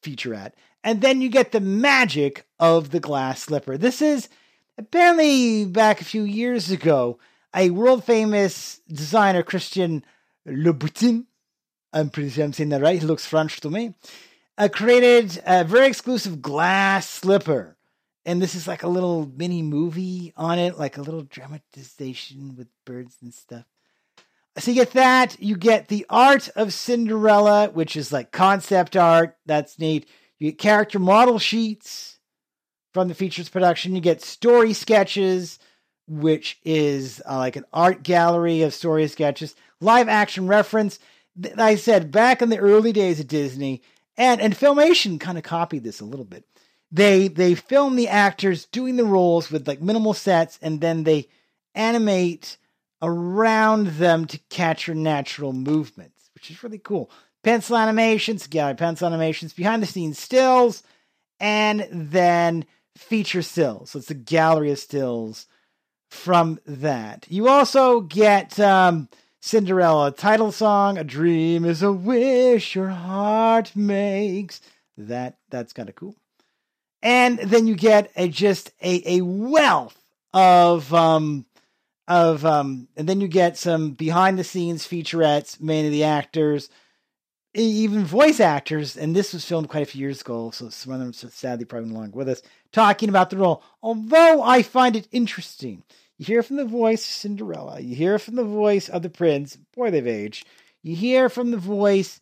[0.04, 0.54] featurette.
[0.84, 3.78] And then you get the magic of the glass slipper.
[3.78, 4.30] This is
[4.78, 7.20] apparently back a few years ago,
[7.56, 10.04] a world famous designer, Christian
[10.48, 11.26] Louboutin,
[11.94, 13.94] I'm pretty sure I'm saying that right, he looks French to me,
[14.58, 17.78] uh, created a very exclusive glass slipper.
[18.24, 22.68] And this is like a little mini movie on it, like a little dramatization with
[22.86, 23.66] birds and stuff.
[24.58, 25.42] So you get that.
[25.42, 29.38] You get the art of Cinderella, which is like concept art.
[29.46, 30.08] That's neat.
[30.38, 32.20] You get character model sheets
[32.94, 33.96] from the features production.
[33.96, 35.58] You get story sketches,
[36.08, 39.56] which is uh, like an art gallery of story sketches.
[39.80, 41.00] Live action reference.
[41.58, 43.82] I said, back in the early days of Disney,
[44.18, 46.46] and and Filmation kind of copied this a little bit.
[46.92, 51.28] They they film the actors doing the roles with like minimal sets, and then they
[51.74, 52.58] animate
[53.02, 57.10] around them to capture natural movements, which is really cool.
[57.44, 60.84] Pencil animations, yeah, pencil animations, behind the scenes stills,
[61.40, 62.66] and then
[62.96, 63.92] feature stills.
[63.92, 65.48] So it's a gallery of stills
[66.10, 67.26] from that.
[67.30, 69.10] You also get um,
[69.44, 74.62] Cinderella title song, "A Dream Is a Wish Your Heart Makes."
[74.96, 76.16] That that's kind of cool.
[77.02, 80.00] And then you get a just a a wealth
[80.32, 81.48] of um
[82.08, 86.70] of um and then you get some behind the scenes featurettes, mainly the actors,
[87.56, 91.00] even voice actors, and this was filmed quite a few years ago, so some of
[91.00, 93.64] them sadly probably no longer with us, talking about the role.
[93.82, 95.84] Although I find it interesting.
[96.22, 99.56] You hear from the voice of Cinderella, you hear from the voice of the prince,
[99.56, 100.46] boy they've aged,
[100.84, 102.22] you hear from the voice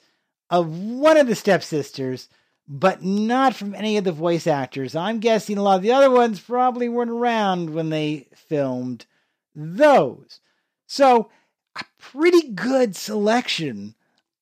[0.49, 2.29] of one of the stepsisters,
[2.65, 4.95] but not from any of the voice actors.
[4.95, 9.05] I'm guessing a lot of the other ones probably weren't around when they filmed
[9.53, 10.39] those.
[10.88, 11.29] So,
[11.75, 13.95] a pretty good selection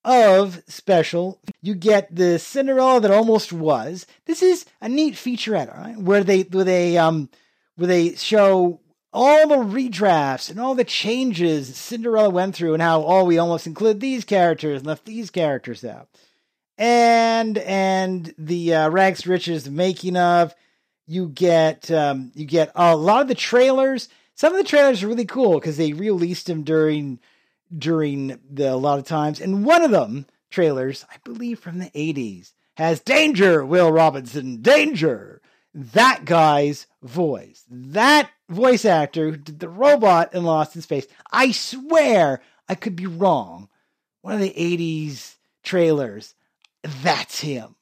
[0.05, 1.41] of special.
[1.63, 4.05] You get the Cinderella that almost was.
[4.25, 5.97] This is a neat featurette, right?
[5.97, 7.31] Where they where they um
[7.75, 8.81] where they show
[9.13, 13.67] all the redrafts and all the changes Cinderella went through and how oh we almost
[13.67, 16.09] include these characters and left these characters out.
[16.77, 20.53] And and the uh, Rags Riches making of
[21.07, 24.09] you get um you get a lot of the trailers.
[24.35, 27.19] Some of the trailers are really cool because they released them during
[27.75, 29.39] during the a lot of times.
[29.41, 35.41] And one of them, trailers, I believe from the 80s, has Danger, Will Robinson, Danger.
[35.73, 37.63] That guy's voice.
[37.69, 41.07] That voice actor who did the robot in Lost in Space.
[41.31, 43.69] I swear I could be wrong.
[44.21, 46.33] One of the 80s trailers.
[46.83, 47.75] That's him.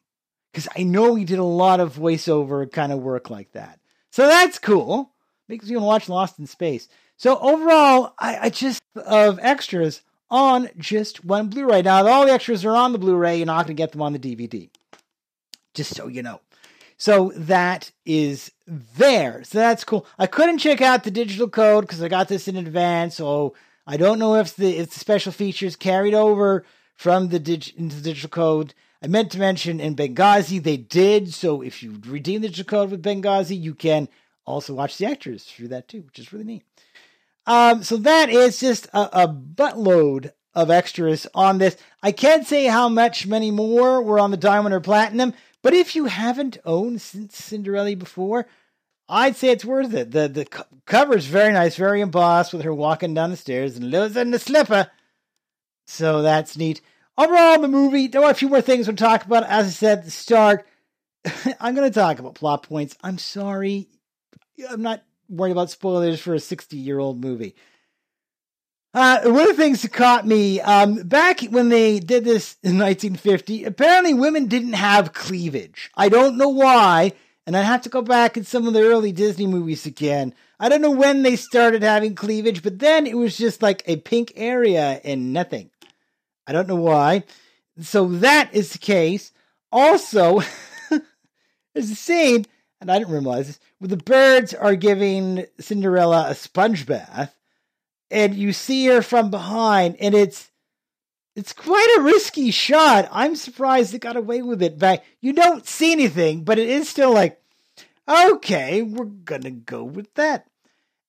[0.51, 3.79] Because I know he did a lot of voiceover kind of work like that.
[4.11, 5.11] So that's cool.
[5.47, 6.87] Makes you want to watch Lost in Space.
[7.17, 11.81] So overall, I, I just of extras on just one Blu-ray.
[11.81, 13.37] Now, all the extras are on the Blu-ray.
[13.37, 14.69] You're not going to get them on the DVD.
[15.73, 16.41] Just so you know.
[16.97, 19.43] So that is there.
[19.43, 20.05] So that's cool.
[20.17, 23.15] I couldn't check out the digital code because I got this in advance.
[23.15, 27.73] So I don't know if the if the special features carried over from the dig,
[27.77, 28.73] into the digital code.
[29.03, 31.33] I meant to mention in Benghazi they did.
[31.33, 34.07] So if you redeem the digital code with Benghazi, you can
[34.45, 36.63] also watch the extras through that too, which is really neat.
[37.45, 41.77] Um, so that is just a, a buttload of extras on this.
[42.01, 45.33] I can't say how much many more were on the Diamond or Platinum,
[45.65, 48.45] but if you haven't owned Cinderella before,
[49.09, 50.11] I'd say it's worth it.
[50.11, 50.45] The the
[50.85, 54.37] cover is very nice, very embossed with her walking down the stairs and losing the
[54.37, 54.91] slipper.
[55.87, 56.81] So that's neat.
[57.17, 59.43] Overall, the movie, there are a few more things we'll talk about.
[59.45, 60.67] As I said at the start,
[61.59, 62.95] I'm going to talk about plot points.
[63.01, 63.87] I'm sorry.
[64.69, 67.55] I'm not worried about spoilers for a 60 year old movie.
[68.95, 72.77] Uh, one of the things that caught me um, back when they did this in
[72.77, 75.91] 1950, apparently women didn't have cleavage.
[75.95, 77.11] I don't know why,
[77.45, 80.33] and I have to go back in some of the early Disney movies again.
[80.61, 83.97] I don't know when they started having cleavage, but then it was just like a
[83.97, 85.71] pink area and nothing.
[86.47, 87.23] I don't know why.
[87.81, 89.33] So that is the case.
[89.73, 90.39] Also,
[91.73, 92.45] there's a scene
[92.79, 97.34] and I didn't realize this, where the birds are giving Cinderella a sponge bath,
[98.11, 100.51] and you see her from behind, and it's
[101.35, 103.09] it's quite a risky shot.
[103.11, 104.79] I'm surprised they got away with it.
[104.79, 107.41] But you don't see anything, but it is still like,
[108.07, 110.47] okay, we're gonna go with that.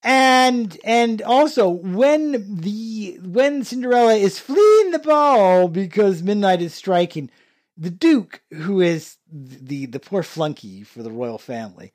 [0.02, 7.30] And and also when the when Cinderella is fleeing the ball because midnight is striking,
[7.76, 11.92] the Duke, who is the the poor flunky for the royal family,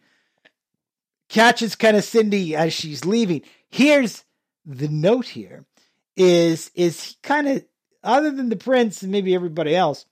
[1.29, 3.41] catches kind of Cindy as she's leaving.
[3.69, 4.25] Here's
[4.65, 5.65] the note here
[6.15, 7.65] is is he kind of
[8.03, 10.05] other than the prince and maybe everybody else,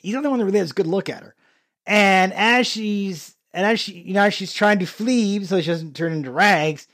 [0.00, 1.34] he's the only one that really has a good look at her.
[1.86, 5.96] And as she's and as she you know she's trying to flee so she doesn't
[5.96, 6.86] turn into rags,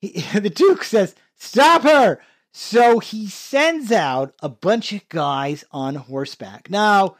[0.00, 2.20] he, the Duke says, "Stop her!"
[2.52, 6.68] So he sends out a bunch of guys on horseback.
[6.68, 7.16] Now,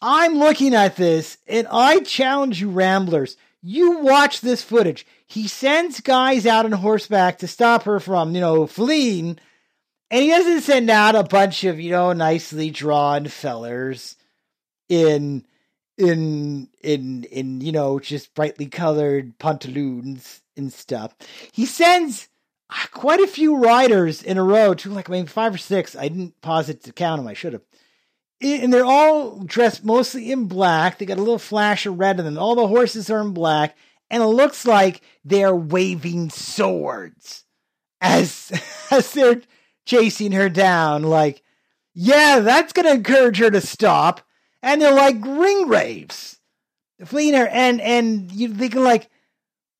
[0.00, 3.36] I'm looking at this and I challenge you, Ramblers.
[3.62, 5.06] You watch this footage.
[5.26, 9.38] He sends guys out on horseback to stop her from, you know, fleeing.
[10.10, 14.16] And he doesn't send out a bunch of, you know, nicely drawn fellers
[14.88, 15.44] in
[16.00, 21.14] in in in you know just brightly colored pantaloons and stuff.
[21.52, 22.28] He sends
[22.70, 25.94] ah, quite a few riders in a row, to like maybe five or six.
[25.94, 27.28] I didn't pause it to count them.
[27.28, 27.62] I should have.
[28.42, 30.98] And they're all dressed mostly in black.
[30.98, 32.38] They got a little flash of red in them.
[32.38, 33.76] All the horses are in black,
[34.08, 37.44] and it looks like they're waving swords
[38.00, 38.50] as
[38.90, 39.42] as they're
[39.84, 41.02] chasing her down.
[41.02, 41.42] Like,
[41.94, 44.22] yeah, that's gonna encourage her to stop.
[44.62, 46.38] And they're like ring raves,
[47.04, 49.10] fleeing her, and and you thinking like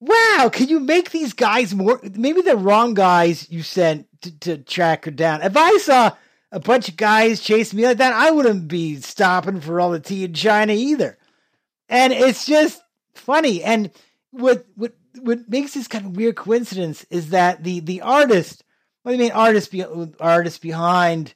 [0.00, 2.00] wow, can you make these guys more?
[2.14, 5.42] Maybe the wrong guys you sent to, to track her down.
[5.42, 6.12] If I saw
[6.53, 10.01] a bunch of guys chasing me like that, I wouldn't be stopping for all the
[10.01, 11.16] tea in China either.
[11.88, 12.82] And it's just
[13.14, 13.62] funny.
[13.62, 13.90] And
[14.30, 18.64] what what what makes this kind of weird coincidence is that the the artist,
[19.05, 19.84] do you mean artist be,
[20.20, 21.34] artist behind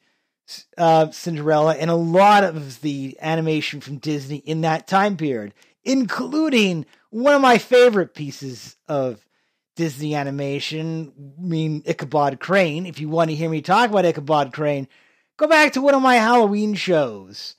[0.76, 5.54] uh, Cinderella and a lot of the animation from Disney in that time period,
[5.84, 9.24] including one of my favorite pieces of
[9.76, 12.86] Disney animation, I mean Ichabod Crane.
[12.86, 14.88] If you want to hear me talk about Ichabod Crane,
[15.36, 17.56] go back to one of my Halloween shows,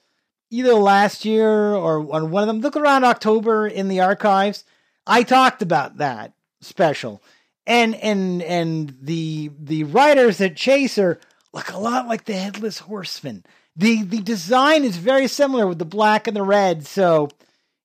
[0.49, 2.61] either last year or on one of them.
[2.61, 4.63] Look around October in the archives.
[5.07, 7.21] I talked about that special,
[7.67, 11.19] and and and the the writers at Chaser
[11.53, 13.45] look a lot like the Headless Horseman.
[13.75, 17.29] the The design is very similar with the black and the red, so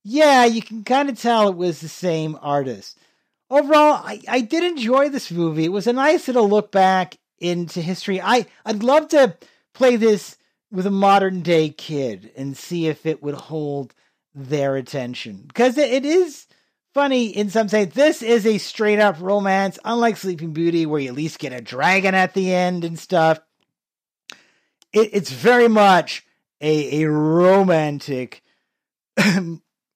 [0.03, 2.99] yeah, you can kind of tell it was the same artist.
[3.51, 5.65] Overall, I, I did enjoy this movie.
[5.65, 8.21] It was a nice little look back into history.
[8.21, 9.35] I, I'd love to
[9.81, 10.37] play this
[10.71, 13.95] with a modern day kid and see if it would hold
[14.35, 15.45] their attention.
[15.49, 16.47] Because it, is
[16.93, 17.95] funny in some sense.
[17.95, 21.63] This is a straight up romance, unlike Sleeping Beauty, where you at least get a
[21.63, 23.41] dragon at the end and stuff.
[24.93, 26.27] It, it's very much
[26.61, 28.43] a, a romantic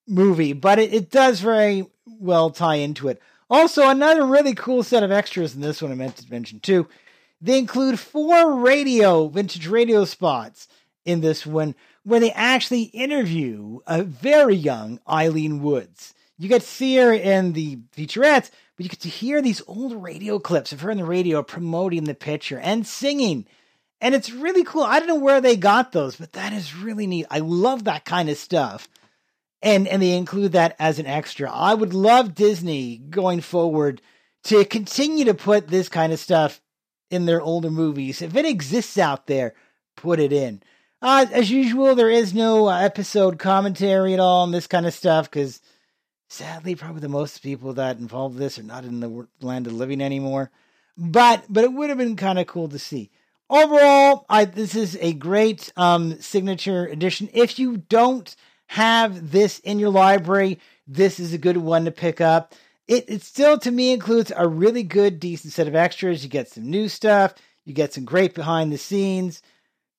[0.07, 3.21] movie, but it, it does very well tie into it.
[3.51, 6.87] Also, another really cool set of extras in this one I meant to mention too.
[7.41, 10.67] They include four radio, vintage radio spots
[11.05, 16.13] in this one where they actually interview a very young Eileen Woods.
[16.37, 20.01] You get to see her in the featurettes, but you get to hear these old
[20.03, 23.45] radio clips of her in the radio promoting the picture and singing.
[24.01, 24.83] And it's really cool.
[24.83, 27.27] I don't know where they got those, but that is really neat.
[27.29, 28.87] I love that kind of stuff
[29.65, 31.51] and and they include that as an extra.
[31.51, 34.01] I would love Disney going forward
[34.45, 36.61] to continue to put this kind of stuff
[37.09, 38.21] in their older movies.
[38.21, 39.53] If it exists out there,
[39.95, 40.61] put it in.
[41.01, 44.93] Uh, as usual, there is no uh, episode commentary at all on this kind of
[44.93, 45.61] stuff because
[46.27, 50.01] sadly, probably the most people that involved this are not in the land of living
[50.01, 50.51] anymore.
[50.97, 53.11] But but it would have been kind of cool to see.
[53.49, 57.29] Overall, I this is a great um, signature edition.
[57.33, 58.35] If you don't
[58.67, 62.55] have this in your library, this is a good one to pick up.
[62.87, 66.23] It, it still, to me, includes a really good, decent set of extras.
[66.23, 67.33] You get some new stuff,
[67.63, 69.41] you get some great behind the scenes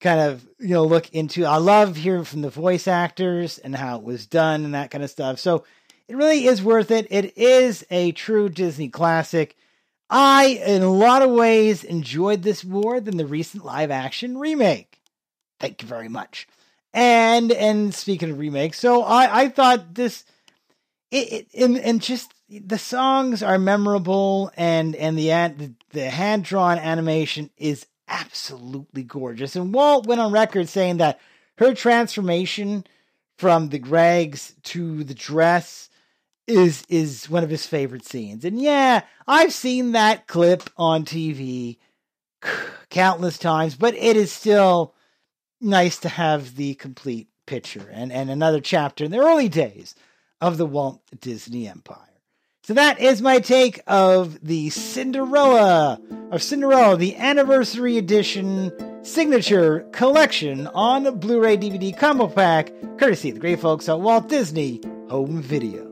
[0.00, 1.44] kind of you know look into.
[1.44, 5.04] I love hearing from the voice actors and how it was done and that kind
[5.04, 5.38] of stuff.
[5.38, 5.64] So
[6.08, 7.06] it really is worth it.
[7.10, 9.56] It is a true disney classic.
[10.08, 15.00] I in a lot of ways enjoyed this more than the recent live action remake.
[15.58, 16.46] Thank you very much.
[16.92, 20.24] And and speaking of remakes, so I I thought this
[21.10, 26.78] it, it and, and just the songs are memorable and and the the, hand drawn
[26.78, 29.56] animation is absolutely gorgeous.
[29.56, 31.20] And Walt went on record saying that
[31.58, 32.84] her transformation
[33.38, 35.90] from the Gregs to the dress
[36.46, 38.44] is is one of his favorite scenes.
[38.44, 41.78] And yeah, I've seen that clip on TV
[42.90, 44.94] countless times, but it is still
[45.60, 49.94] nice to have the complete picture and, and another chapter in the early days
[50.40, 52.15] of the Walt Disney Empire.
[52.66, 56.00] So that is my take of the Cinderella,
[56.32, 58.72] of Cinderella, the anniversary edition
[59.04, 64.28] signature collection on Blu ray DVD combo pack, courtesy of the great folks at Walt
[64.28, 65.85] Disney Home Video.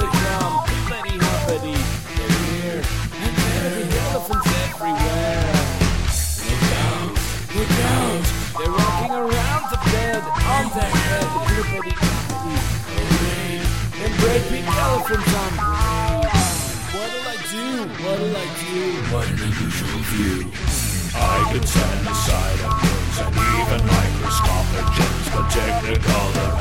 [0.00, 1.70] They're.
[6.46, 7.12] Look out,
[7.54, 8.22] look out.
[8.58, 11.28] They're walking around the bed on their head.
[11.50, 12.56] Hippity hoppity.
[12.96, 13.64] Parade,
[14.04, 14.14] and
[14.48, 15.52] pink elephants on.
[16.94, 17.66] What'll I do?
[18.04, 18.80] What'll I do?
[19.12, 20.38] What an unusual view.
[21.14, 25.46] I could stand aside and and even microscopic germs, but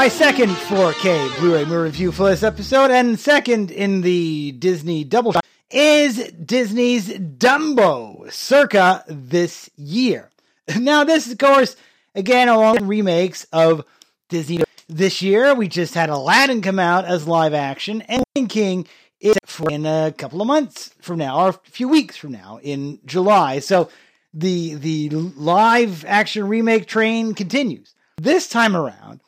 [0.00, 5.32] My second 4K Blu-ray movie review for this episode, and second in the Disney double
[5.32, 10.30] shot, is Disney's Dumbo, circa this year.
[10.78, 11.76] Now, this, of course,
[12.14, 13.84] again, along with remakes of
[14.30, 14.64] Disney.
[14.88, 18.86] This year, we just had Aladdin come out as live action, and King
[19.20, 22.58] is for in a couple of months from now, or a few weeks from now,
[22.62, 23.58] in July.
[23.58, 23.90] So
[24.32, 27.94] the the live action remake train continues.
[28.16, 29.20] This time around,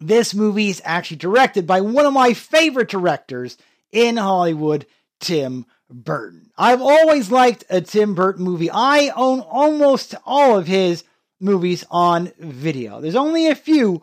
[0.00, 3.56] this movie is actually directed by one of my favorite directors
[3.92, 4.86] in Hollywood,
[5.20, 6.50] Tim Burton.
[6.58, 8.70] I've always liked a Tim Burton movie.
[8.70, 11.04] I own almost all of his
[11.40, 13.00] movies on video.
[13.00, 14.02] There's only a few,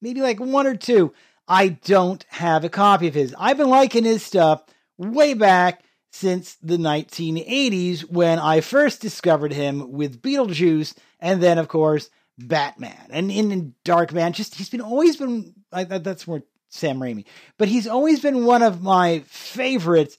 [0.00, 1.12] maybe like one or two,
[1.48, 3.34] I don't have a copy of his.
[3.38, 4.62] I've been liking his stuff
[4.96, 5.82] way back
[6.12, 13.08] since the 1980s when I first discovered him with Beetlejuice and then, of course, Batman.
[13.10, 17.24] And in Darkman, just he's been always been I, that's more Sam Raimi,
[17.58, 20.16] but he's always been one of my favorite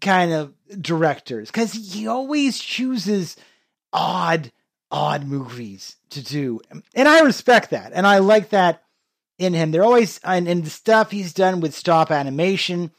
[0.00, 3.36] kind of directors because he always chooses
[3.92, 4.52] odd,
[4.90, 6.60] odd movies to do,
[6.94, 8.82] and I respect that, and I like that
[9.38, 9.70] in him.
[9.70, 12.90] They're always and, and the stuff he's done with stop animation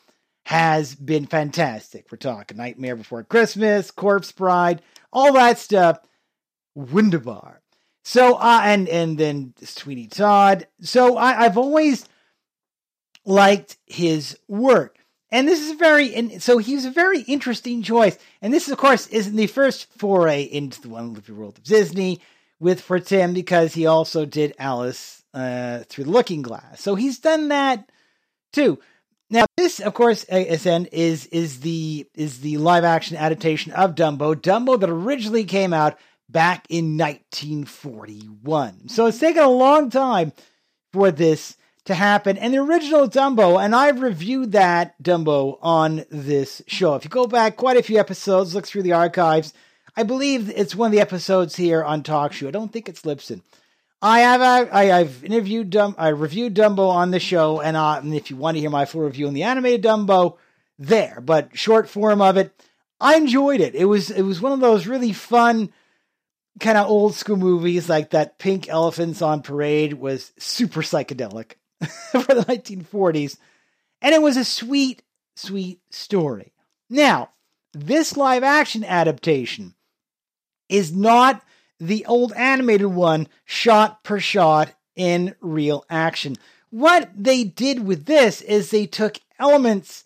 [0.46, 2.08] has been fantastic.
[2.12, 4.82] We're talking Nightmare Before Christmas, Corpse Bride,
[5.12, 6.00] all that stuff.
[6.74, 7.62] Wunderbar.
[8.08, 10.66] So, uh, and and then Sweeney Todd.
[10.80, 12.08] So I, I've always
[13.26, 14.98] liked his work,
[15.30, 16.16] and this is very.
[16.16, 18.18] And so he's a very interesting choice.
[18.42, 22.22] And this, of course, isn't the first foray into the wonderful world of Disney
[22.62, 26.80] with for Tim because he also did Alice uh, through the Looking Glass.
[26.80, 27.92] So he's done that
[28.54, 28.80] too.
[29.30, 34.34] Now, this, of course, again, is is the is the live action adaptation of Dumbo.
[34.34, 35.98] Dumbo that originally came out
[36.30, 38.90] back in 1941.
[38.90, 40.34] So it's taken a long time
[40.92, 42.38] for this to happen.
[42.38, 46.96] And the original Dumbo, and I've reviewed that Dumbo on this show.
[46.96, 49.54] If you go back quite a few episodes, look through the archives,
[49.96, 52.48] I believe it's one of the episodes here on Talk Show.
[52.48, 53.42] I don't think it's Lipson.
[54.00, 58.14] I have I, have interviewed Dum I reviewed Dumbo on the show, and, uh, and
[58.14, 60.38] if you want to hear my full review on the animated Dumbo,
[60.78, 61.20] there.
[61.20, 62.54] But short form of it,
[63.00, 63.74] I enjoyed it.
[63.74, 65.72] It was it was one of those really fun
[66.60, 71.54] kind of old school movies like that Pink Elephants on Parade was super psychedelic
[72.12, 73.38] for the 1940s.
[74.02, 75.04] And it was a sweet,
[75.36, 76.54] sweet story.
[76.90, 77.32] Now,
[77.74, 79.76] this live action adaptation
[80.70, 81.44] is not
[81.80, 86.36] the old animated one shot per shot in real action.
[86.70, 90.04] What they did with this is they took elements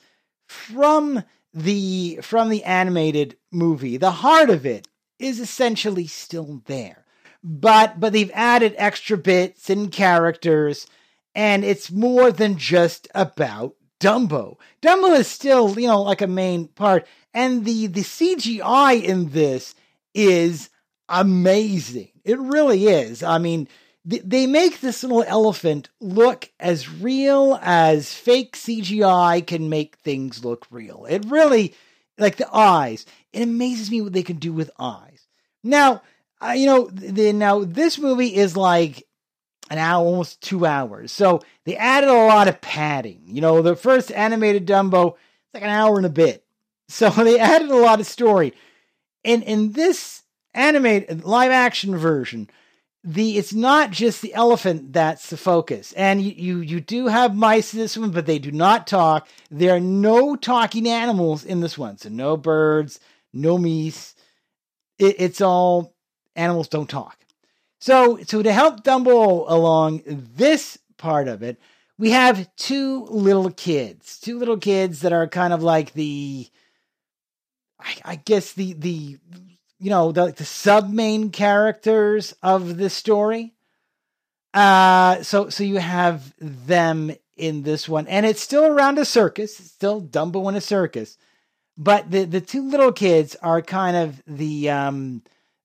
[0.48, 1.24] from
[1.54, 3.98] the from the animated movie.
[3.98, 4.88] The heart of it
[5.22, 7.06] is essentially still there.
[7.44, 10.88] But but they've added extra bits and characters
[11.34, 14.58] and it's more than just about Dumbo.
[14.82, 19.76] Dumbo is still, you know, like a main part and the the CGI in this
[20.14, 20.70] is
[21.10, 22.10] amazing.
[22.24, 23.24] It really is.
[23.24, 23.68] I mean,
[24.10, 30.44] th- they make this little elephant look as real as fake CGI can make things
[30.44, 31.06] look real.
[31.10, 31.76] It really,
[32.18, 35.11] like the eyes, it amazes me what they can do with eyes.
[35.64, 36.02] Now,
[36.42, 39.08] uh, you know, the, now this movie is like
[39.70, 41.12] an hour, almost two hours.
[41.12, 43.22] So they added a lot of padding.
[43.26, 46.44] You know, the first animated Dumbo, it's like an hour and a bit.
[46.92, 48.54] So they added a lot of story.
[49.24, 52.50] And in this animated live action version,
[53.02, 55.94] the it's not just the elephant that's the focus.
[55.94, 59.28] And you, you you do have mice in this one, but they do not talk.
[59.50, 61.98] There are no talking animals in this one.
[61.98, 63.00] So no birds,
[63.32, 64.14] no meese.
[65.02, 65.96] It, it's all
[66.36, 67.18] animals don't talk.
[67.80, 71.60] So so to help Dumbo along this part of it,
[71.98, 76.48] we have two little kids, two little kids that are kind of like the
[77.80, 79.18] I, I guess the the
[79.80, 83.54] you know the, the sub main characters of the story.
[84.54, 89.60] Uh, so so you have them in this one, and it's still around a circus.
[89.60, 91.18] It's still Dumbo in a circus,
[91.78, 95.24] but the the two little kids are kind of the um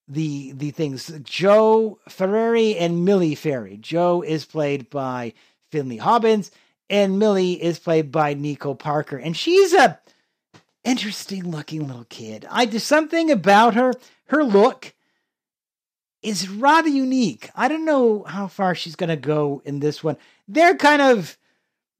[0.08, 1.12] the the things.
[1.22, 3.76] Joe Ferrari and Millie Ferry.
[3.76, 5.32] Joe is played by
[5.70, 6.50] Finley Hobbins,
[6.88, 9.98] and Millie is played by Nico Parker, and she's a
[10.84, 12.46] interesting looking little kid.
[12.50, 13.92] I there's something about her.
[14.26, 14.94] Her look
[16.22, 17.50] is rather unique.
[17.54, 20.16] I don't know how far she's going to go in this one.
[20.48, 21.38] They're kind of,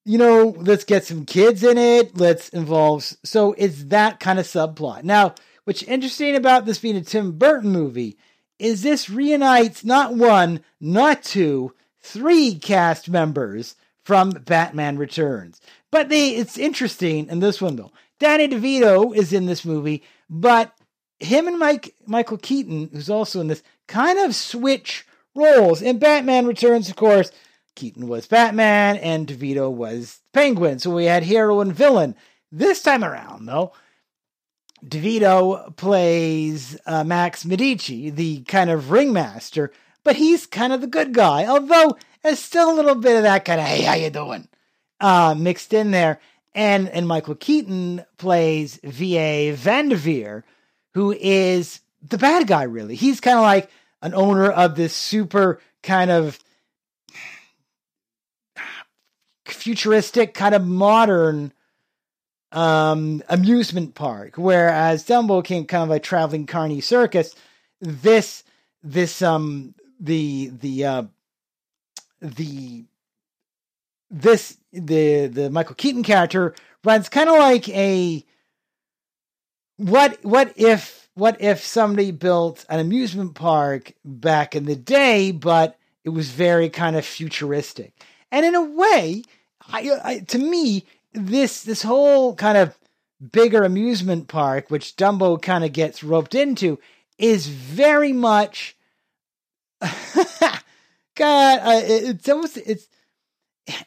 [0.06, 2.16] you know, let's get some kids in it.
[2.16, 3.02] Let's involve.
[3.24, 5.02] So it's that kind of subplot.
[5.02, 5.34] Now,
[5.64, 8.16] what's interesting about this being a Tim Burton movie
[8.60, 15.60] is this reunites not one, not two, three cast members from Batman Returns.
[15.90, 17.90] But they, it's interesting in this one though.
[18.20, 20.72] Danny DeVito is in this movie, but
[21.18, 25.04] him and Mike Michael Keaton, who's also in this, kind of switch
[25.34, 25.82] roles.
[25.82, 27.32] In Batman Returns, of course,
[27.76, 30.80] Keaton was Batman and DeVito was Penguin.
[30.80, 32.16] So we had hero and villain.
[32.50, 33.72] This time around, though,
[34.84, 39.72] DeVito plays uh, Max Medici, the kind of ringmaster,
[40.02, 41.46] but he's kind of the good guy.
[41.46, 44.48] Although there's still a little bit of that kind of "Hey, how you doing?"
[45.00, 46.20] uh, mixed in there.
[46.54, 49.52] And and Michael Keaton plays V.A.
[49.52, 50.44] Vanderveer,
[50.94, 52.62] who is the bad guy.
[52.62, 53.70] Really, he's kind of like
[54.02, 56.38] an owner of this super kind of
[59.50, 61.52] futuristic, kind of modern
[62.52, 64.34] um, amusement park.
[64.36, 67.34] Whereas Dumbo came kind of like traveling carny circus.
[67.80, 68.44] This
[68.82, 71.02] this um the the uh
[72.20, 72.84] the
[74.10, 78.24] this the the Michael Keaton character runs kind of like a
[79.76, 85.78] what what if what if somebody built an amusement park back in the day, but
[86.04, 87.92] it was very kind of futuristic,
[88.30, 89.22] and in a way,
[89.68, 92.76] I, I to me this this whole kind of
[93.32, 96.78] bigger amusement park, which Dumbo kind of gets roped into,
[97.18, 98.76] is very much.
[99.80, 102.88] God, uh, it's almost it's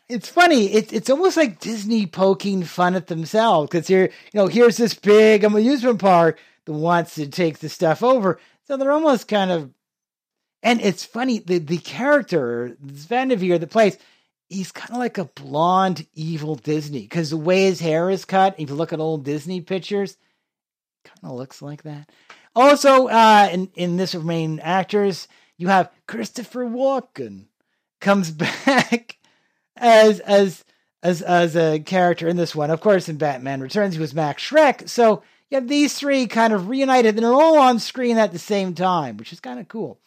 [0.07, 0.65] it's funny.
[0.73, 4.93] It's it's almost like Disney poking fun at themselves because here, you know, here's this
[4.93, 8.39] big amusement park that wants to take the stuff over.
[8.65, 9.71] So they're almost kind of,
[10.61, 11.39] and it's funny.
[11.39, 13.97] The the character Vanderveer that plays,
[14.49, 18.55] he's kind of like a blonde evil Disney because the way his hair is cut.
[18.57, 20.17] If you look at old Disney pictures,
[21.05, 22.09] kind of looks like that.
[22.55, 25.27] Also, uh, in in this main actors,
[25.57, 27.45] you have Christopher Walken
[28.01, 28.31] comes
[28.65, 29.17] back
[29.77, 30.65] as as
[31.03, 32.71] as as a character in this one.
[32.71, 34.89] Of course, in Batman Returns, he was Max Schreck.
[34.89, 38.39] So you have these three kind of reunited, and they're all on screen at the
[38.39, 39.99] same time, which is kind of cool.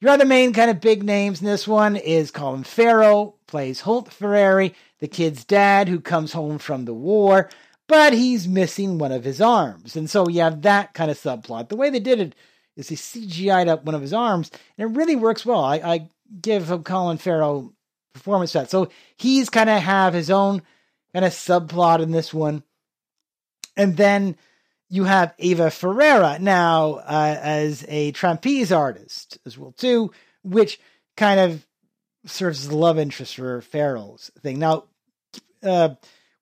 [0.00, 4.12] Your other main kind of big names in this one is Colin Farrell, plays Holt
[4.12, 7.50] Ferrari, the kid's dad who comes home from the war.
[7.88, 9.96] but he's missing one of his arms.
[9.96, 11.68] And so you have that kind of subplot.
[11.68, 12.34] The way they did it
[12.76, 15.64] is he CGI'd up one of his arms, and it really works well.
[15.64, 16.08] I, I
[16.40, 17.72] give Colin Farrell
[18.12, 18.70] performance that.
[18.70, 20.62] So he's kind of have his own
[21.12, 22.62] kind of subplot in this one.
[23.76, 24.36] And then
[24.88, 30.10] you have Ava Ferreira now uh, as a trapeze artist as well too,
[30.42, 30.80] which
[31.16, 31.66] kind of
[32.26, 34.58] serves as the love interest for Farrell's thing.
[34.58, 34.84] Now,
[35.62, 35.90] uh,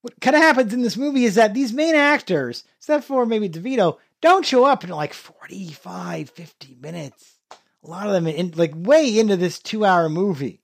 [0.03, 3.49] what kind of happens in this movie is that these main actors, except for maybe
[3.49, 7.34] DeVito, don't show up in like 45, 50 minutes.
[7.51, 10.61] A lot of them in like way into this two hour movie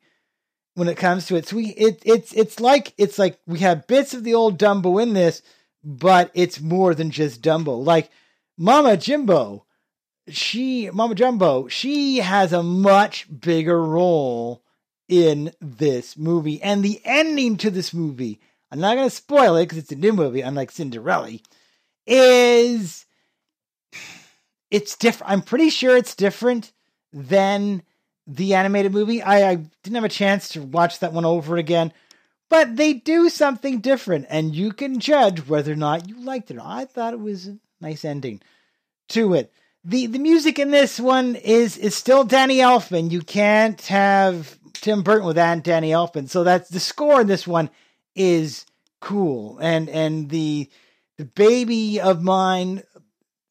[0.74, 1.46] when it comes to it.
[1.46, 5.02] So we it it's it's like it's like we have bits of the old Dumbo
[5.02, 5.42] in this,
[5.84, 7.84] but it's more than just Dumbo.
[7.84, 8.10] Like
[8.56, 9.64] Mama Jimbo,
[10.28, 14.62] she Mama Jumbo, she has a much bigger role
[15.08, 16.62] in this movie.
[16.62, 20.12] And the ending to this movie, I'm not gonna spoil it because it's a new
[20.12, 21.38] movie, unlike Cinderella,
[22.06, 23.06] is
[24.70, 25.30] it's different.
[25.30, 26.72] I'm pretty sure it's different
[27.12, 27.82] than
[28.26, 29.22] the animated movie.
[29.22, 31.92] I, I didn't have a chance to watch that one over again,
[32.52, 36.58] but they do something different, and you can judge whether or not you liked it.
[36.62, 38.42] I thought it was a nice ending
[39.08, 39.50] to it.
[39.84, 43.10] The the music in this one is is still Danny Elfman.
[43.10, 46.28] You can't have Tim Burton without Danny Elfman.
[46.28, 47.70] So that's the score in this one
[48.14, 48.66] is
[49.00, 49.56] cool.
[49.62, 50.68] And and the
[51.16, 52.82] the baby of mine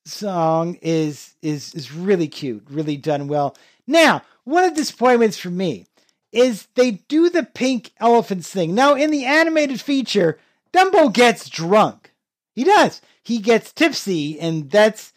[0.05, 3.57] song is is is really cute, really done well.
[3.87, 5.87] Now, one of the disappointments for me
[6.31, 8.73] is they do the pink elephants thing.
[8.73, 10.39] Now, in the animated feature,
[10.73, 12.13] Dumbo gets drunk.
[12.53, 13.01] He does.
[13.23, 15.13] He gets tipsy, and that's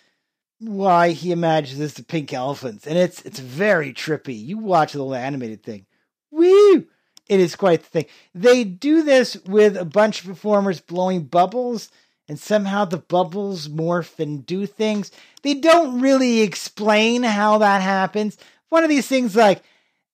[0.60, 2.86] why he imagines the pink elephants.
[2.86, 4.44] And it's it's very trippy.
[4.44, 5.86] You watch the little animated thing.
[6.30, 6.86] Woo!
[7.28, 8.06] It is quite the thing.
[8.34, 11.90] They do this with a bunch of performers blowing bubbles,
[12.28, 15.10] and somehow the bubbles morph and do things.
[15.42, 18.36] They don't really explain how that happens.
[18.68, 19.62] One of these things like,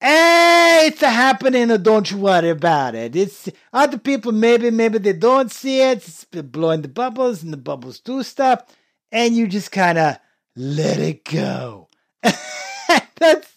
[0.00, 3.14] hey, it's a happening, don't you worry about it.
[3.14, 5.98] It's other people, maybe, maybe they don't see it.
[5.98, 8.64] It's blowing the bubbles, and the bubbles do stuff,
[9.12, 10.16] and you just kind of
[10.56, 11.88] let it go.
[12.22, 13.56] that's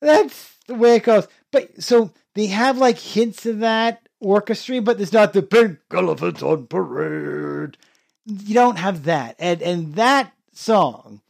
[0.00, 1.28] that's the way it goes.
[1.50, 6.42] But so they have like hints of that orchestra, but there's not the pink elephant
[6.42, 7.76] on parade.
[8.24, 9.36] You don't have that.
[9.38, 11.20] And and that song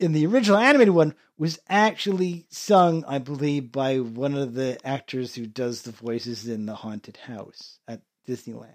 [0.00, 5.34] in the original animated one was actually sung, I believe, by one of the actors
[5.34, 8.74] who does the voices in the haunted house at Disneyland.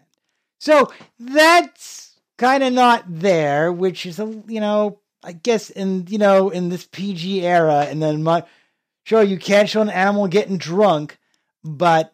[0.59, 6.17] So that's kind of not there, which is a you know, I guess in you
[6.17, 8.43] know, in this PG era, and then my
[9.03, 11.17] sure you can't show an animal getting drunk,
[11.63, 12.13] but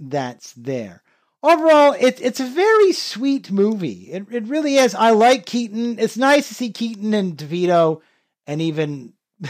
[0.00, 1.02] that's there.
[1.42, 4.08] Overall, it's it's a very sweet movie.
[4.10, 4.94] It it really is.
[4.94, 5.98] I like Keaton.
[5.98, 8.00] It's nice to see Keaton and DeVito
[8.46, 9.12] and even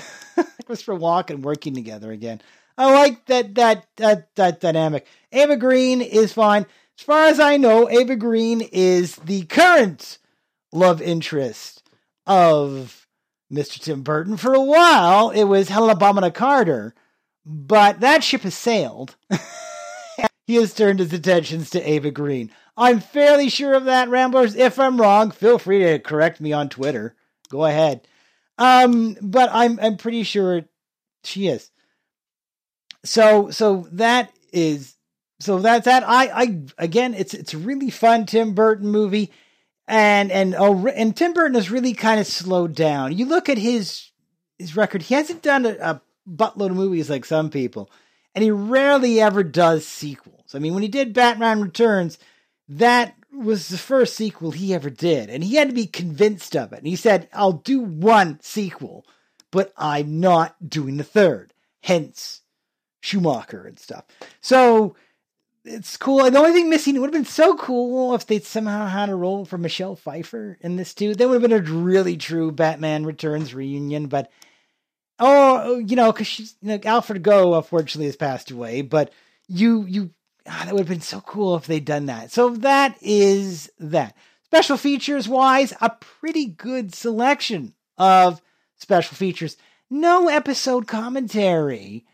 [0.66, 2.40] Christopher Walken working together again.
[2.78, 5.06] I like that that that that dynamic.
[5.32, 6.66] Ava Green is fine.
[6.98, 10.18] As far as I know, Ava Green is the current
[10.72, 11.82] love interest
[12.26, 13.06] of
[13.52, 13.78] Mr.
[13.80, 14.36] Tim Burton.
[14.36, 16.94] For a while, it was Helena Carter,
[17.44, 19.16] but that ship has sailed.
[20.46, 22.50] he has turned his attentions to Ava Green.
[22.76, 24.54] I'm fairly sure of that, Ramblers.
[24.54, 27.14] If I'm wrong, feel free to correct me on Twitter.
[27.50, 28.06] Go ahead.
[28.62, 30.62] Um, but I'm I'm pretty sure
[31.24, 31.68] she is.
[33.04, 34.96] So so that is
[35.40, 36.04] so that's that.
[36.06, 39.32] I I again, it's it's a really fun Tim Burton movie,
[39.88, 43.18] and and oh, and Tim Burton has really kind of slowed down.
[43.18, 44.12] You look at his
[44.60, 47.90] his record; he hasn't done a, a buttload of movies like some people,
[48.32, 50.54] and he rarely ever does sequels.
[50.54, 52.16] I mean, when he did Batman Returns,
[52.68, 56.72] that was the first sequel he ever did, and he had to be convinced of
[56.72, 56.78] it.
[56.78, 59.06] And he said, "I'll do one sequel,
[59.50, 61.52] but I'm not doing the third."
[61.82, 62.42] Hence,
[63.00, 64.04] Schumacher and stuff.
[64.40, 64.94] So
[65.64, 66.24] it's cool.
[66.24, 69.08] And the only thing missing, it would have been so cool if they'd somehow had
[69.08, 71.14] a role for Michelle Pfeiffer in this too.
[71.14, 74.06] That would have been a really true Batman Returns reunion.
[74.06, 74.30] But
[75.18, 78.82] oh, you know, because she's you know, Alfred Go unfortunately has passed away.
[78.82, 79.12] But
[79.48, 80.10] you you
[80.44, 82.30] that would have been so cool if they'd done that.
[82.30, 84.16] So that is that.
[84.44, 88.42] Special features wise, a pretty good selection of
[88.76, 89.56] special features.
[89.88, 92.04] No episode commentary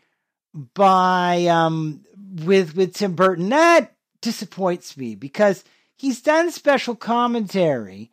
[0.53, 2.03] by um
[2.45, 3.49] with with Tim Burton.
[3.49, 5.63] That disappoints me because
[5.95, 8.11] he's done special commentary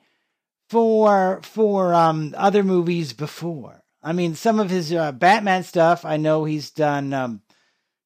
[0.68, 3.84] for for um other movies before.
[4.02, 7.42] I mean, some of his uh, Batman stuff I know he's done um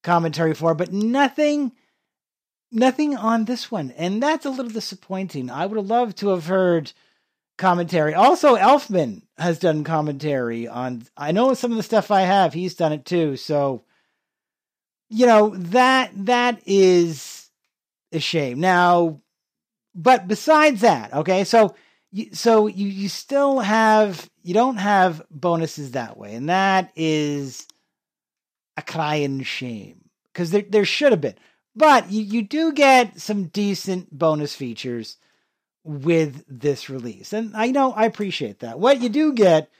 [0.03, 1.73] commentary for, but nothing
[2.73, 5.51] nothing on this one, and that's a little disappointing.
[5.51, 6.93] I would have loved to have heard
[7.59, 8.15] commentary.
[8.15, 11.03] Also, Elfman has done commentary on.
[11.17, 12.55] I know some of the stuff I have.
[12.55, 13.37] He's done it too.
[13.37, 13.85] So,
[15.09, 17.51] you know that that is
[18.13, 18.61] a shame.
[18.61, 19.21] Now,
[19.95, 21.75] but besides that, okay, so
[22.33, 27.67] so you you still have you don't have bonuses that way, and that is
[28.77, 30.01] a crying shame
[30.33, 31.37] because there there should have been.
[31.75, 35.17] But you, you do get some decent bonus features
[35.85, 37.33] with this release.
[37.33, 38.79] And I know I appreciate that.
[38.79, 39.71] What you do get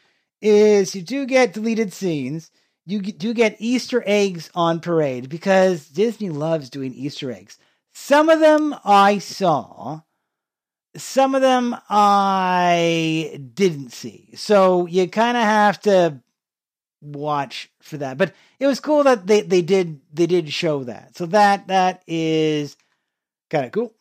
[0.41, 2.51] is you do get deleted scenes.
[2.87, 7.59] You do get Easter eggs on parade because Disney loves doing Easter eggs.
[7.93, 10.01] Some of them I saw,
[10.97, 14.31] some of them I didn't see.
[14.35, 16.21] So you kind of have to
[17.01, 18.19] watch for that.
[18.19, 21.17] But it was cool that they, they did they did show that.
[21.17, 22.77] So that that is
[23.49, 23.95] kind of cool.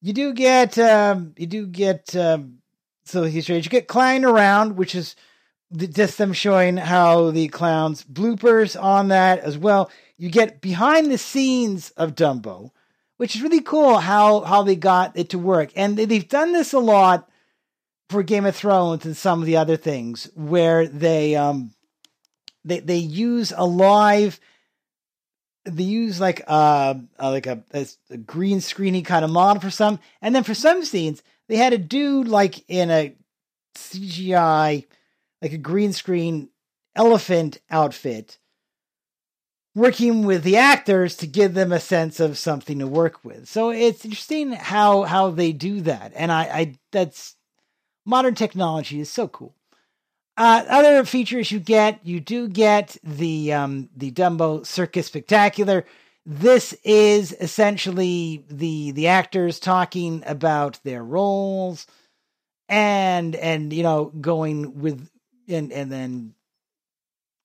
[0.00, 2.58] You do get um you do get um
[3.04, 3.66] so he's strange.
[3.66, 5.14] You get Clown around, which is
[5.74, 9.90] just them showing how the clowns bloopers on that as well.
[10.16, 12.70] You get behind the scenes of Dumbo,
[13.16, 15.70] which is really cool how how they got it to work.
[15.76, 17.28] And they've done this a lot
[18.08, 21.72] for Game of Thrones and some of the other things where they um
[22.66, 24.38] they they use a live
[25.64, 29.70] they use like uh, uh like a, a, a green screeny kind of model for
[29.70, 33.14] some and then for some scenes they had a dude like in a
[33.74, 34.84] CGI
[35.42, 36.48] like a green screen
[36.94, 38.38] elephant outfit
[39.76, 43.46] working with the actors to give them a sense of something to work with.
[43.46, 46.12] So it's interesting how how they do that.
[46.16, 47.36] And I, I that's
[48.04, 49.54] modern technology is so cool.
[50.36, 55.86] Uh, other features you get, you do get the um, the Dumbo Circus Spectacular.
[56.26, 61.86] This is essentially the the actors talking about their roles,
[62.68, 65.08] and and you know going with
[65.48, 66.34] and and then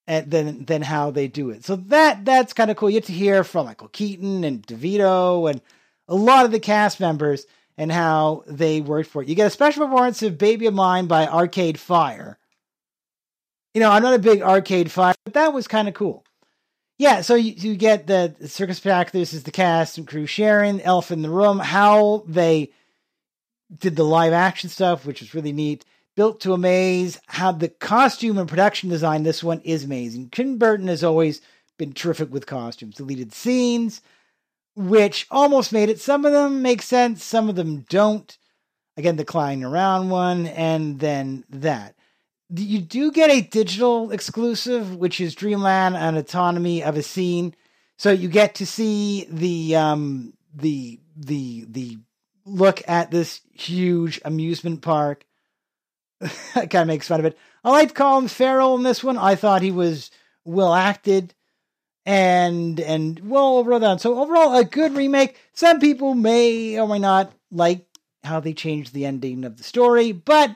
[0.05, 1.63] and then then how they do it.
[1.63, 2.89] So that that's kind of cool.
[2.89, 5.61] You get to hear from Michael Keaton and DeVito and
[6.09, 7.45] a lot of the cast members
[7.77, 9.29] and how they worked for it.
[9.29, 12.37] You get a special performance of "Baby of Mine" by Arcade Fire
[13.73, 16.25] you know, I'm not a big arcade fan, but that was kind of cool.
[16.97, 21.11] Yeah, so you, you get the Circus Spectaculars is the cast and crew sharing, Elf
[21.11, 22.69] in the Room, how they
[23.75, 25.85] did the live action stuff, which was really neat.
[26.15, 30.29] Built to amaze, how the costume and production design, this one is amazing.
[30.29, 31.41] Tim Burton has always
[31.77, 32.95] been terrific with costumes.
[32.95, 34.01] Deleted scenes,
[34.75, 35.99] which almost made it.
[35.99, 38.37] Some of them make sense, some of them don't.
[38.97, 41.95] Again, the Clown Around one, and then that
[42.53, 47.55] you do get a digital exclusive, which is Dreamland and Autonomy of a Scene.
[47.97, 51.97] So you get to see the um the the the
[52.45, 55.25] look at this huge amusement park.
[56.19, 57.37] that kind of makes fun of it.
[57.63, 59.17] I liked Colin Farrell in this one.
[59.17, 60.11] I thought he was
[60.43, 61.33] well acted
[62.05, 63.99] and and well overall done.
[63.99, 65.37] So overall, a good remake.
[65.53, 67.85] Some people may or may not like
[68.23, 70.55] how they changed the ending of the story, but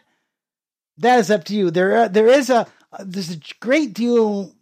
[0.97, 1.71] that is up to you.
[1.71, 4.53] There, uh, there is a uh, there's a great deal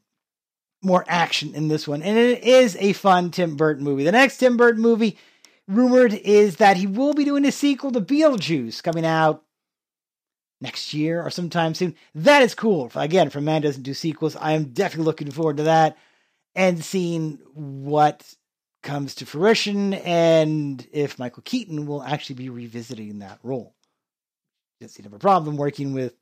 [0.81, 4.03] more action in this one, and it is a fun Tim Burton movie.
[4.03, 5.17] The next Tim Burton movie,
[5.67, 9.43] rumored, is that he will be doing a sequel to Beetlejuice coming out
[10.59, 11.95] next year or sometime soon.
[12.15, 12.91] That is cool.
[12.95, 15.97] Again, if a man doesn't do sequels, I am definitely looking forward to that
[16.55, 18.35] and seeing what
[18.81, 23.73] comes to fruition and if Michael Keaton will actually be revisiting that role.
[24.81, 26.13] Does he have a problem working with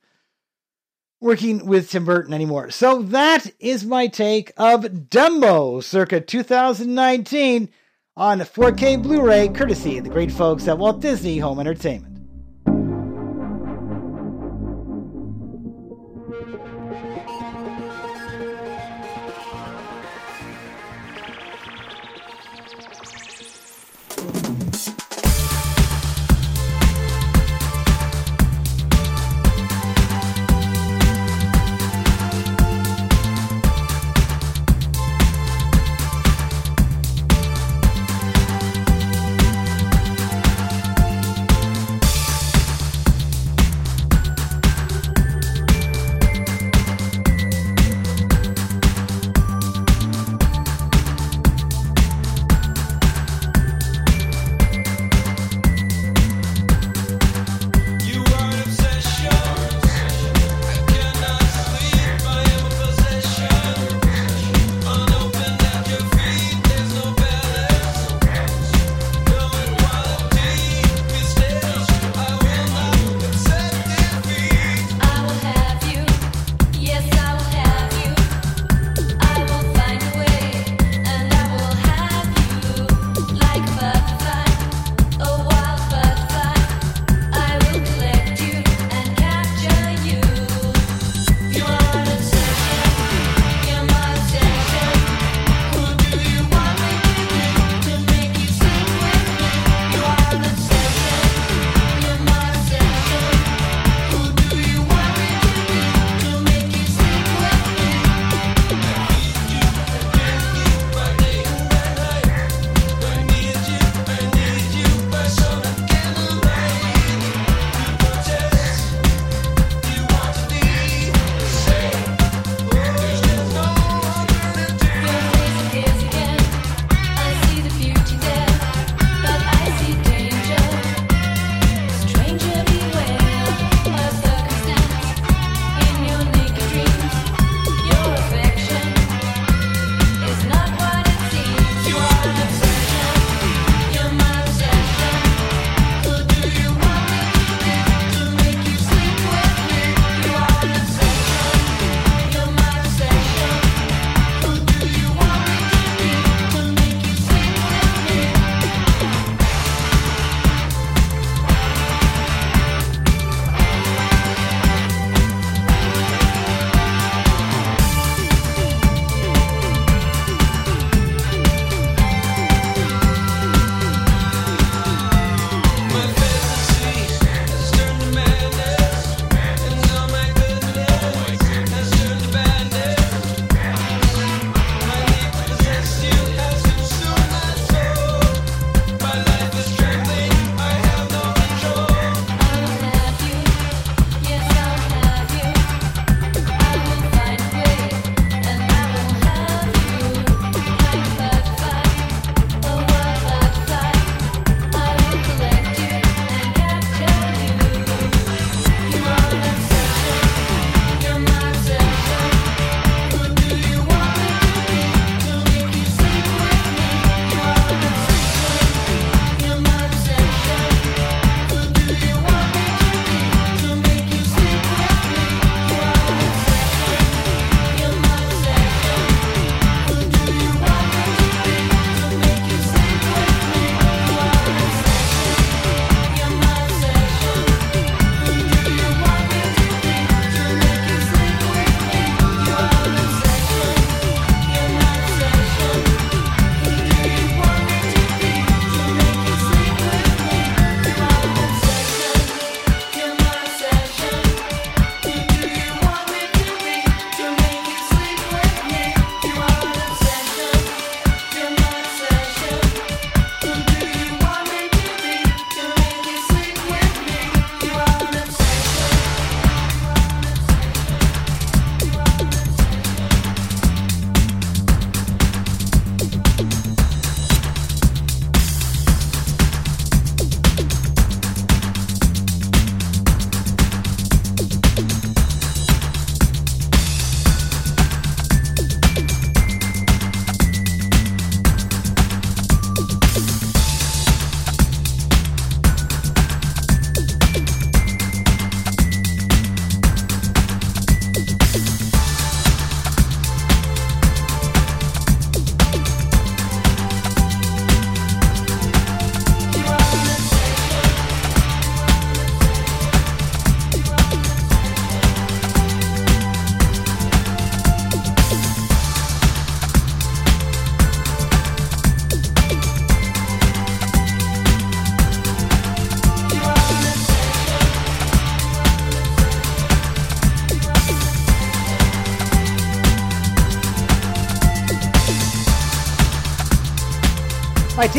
[1.22, 2.70] working with Tim Burton anymore.
[2.70, 7.68] So that is my take of Dumbo circa 2019
[8.16, 12.11] on 4K Blu-ray, courtesy of the great folks at Walt Disney Home Entertainment.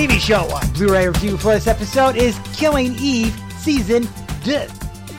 [0.04, 4.06] TV show on Blu-ray review for this episode is Killing Eve Season
[4.44, 4.66] 2,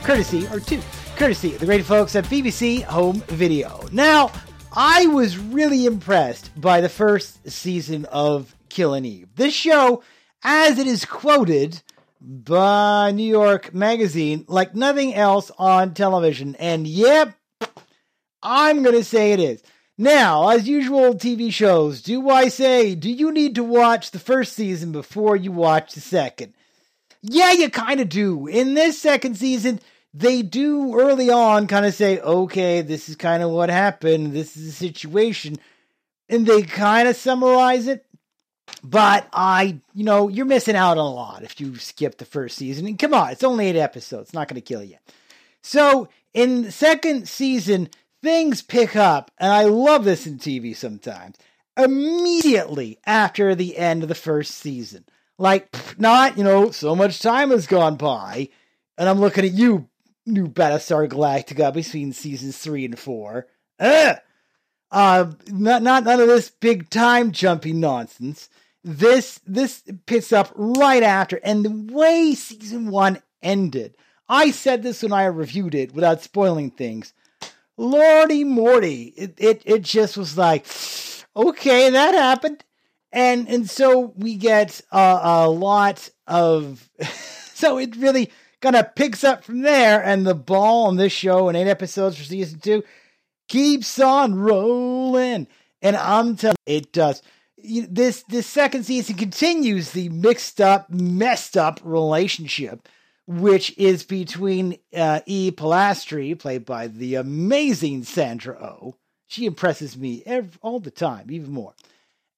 [0.02, 0.78] courtesy, or 2,
[1.16, 3.80] courtesy of the great folks at BBC Home Video.
[3.92, 4.30] Now,
[4.74, 9.28] I was really impressed by the first season of Killing Eve.
[9.36, 10.02] This show,
[10.42, 11.80] as it is quoted
[12.20, 16.56] by New York Magazine, like nothing else on television.
[16.56, 17.34] And yep,
[18.42, 19.62] I'm going to say it is.
[19.96, 24.54] Now, as usual, TV shows, do I say, do you need to watch the first
[24.54, 26.52] season before you watch the second?
[27.22, 28.48] Yeah, you kind of do.
[28.48, 29.80] In this second season,
[30.12, 34.56] they do early on kind of say, okay, this is kind of what happened, this
[34.56, 35.58] is the situation,
[36.28, 38.04] and they kind of summarize it.
[38.82, 42.56] But I, you know, you're missing out on a lot if you skip the first
[42.56, 42.86] season.
[42.86, 44.96] And come on, it's only eight episodes, it's not going to kill you.
[45.62, 47.88] So, in the second season,
[48.24, 51.36] things pick up, and I love this in TV sometimes,
[51.76, 55.04] immediately after the end of the first season.
[55.36, 55.68] Like,
[55.98, 58.48] not, you know, so much time has gone by,
[58.96, 59.88] and I'm looking at you,
[60.26, 63.46] new Battlestar Galactica, between seasons three and four.
[63.78, 64.16] Ugh!
[64.90, 68.48] Uh, not, not none of this big time jumping nonsense.
[68.82, 73.96] This, this picks up right after, and the way season one ended,
[74.28, 77.12] I said this when I reviewed it without spoiling things.
[77.76, 80.66] Lordy Morty, it, it, it just was like,
[81.36, 82.64] okay, that happened.
[83.12, 86.88] And, and so we get uh, a lot of,
[87.54, 90.02] so it really kind of picks up from there.
[90.02, 92.84] And the ball on this show in eight episodes for season two
[93.48, 95.48] keeps on rolling.
[95.82, 97.22] And I'm telling it does.
[97.56, 102.88] This, this second season continues the mixed up, messed up relationship
[103.26, 105.50] which is between uh, E.
[105.50, 108.96] Polastri, played by the amazing Sandra Oh.
[109.26, 111.74] She impresses me ev all the time, even more.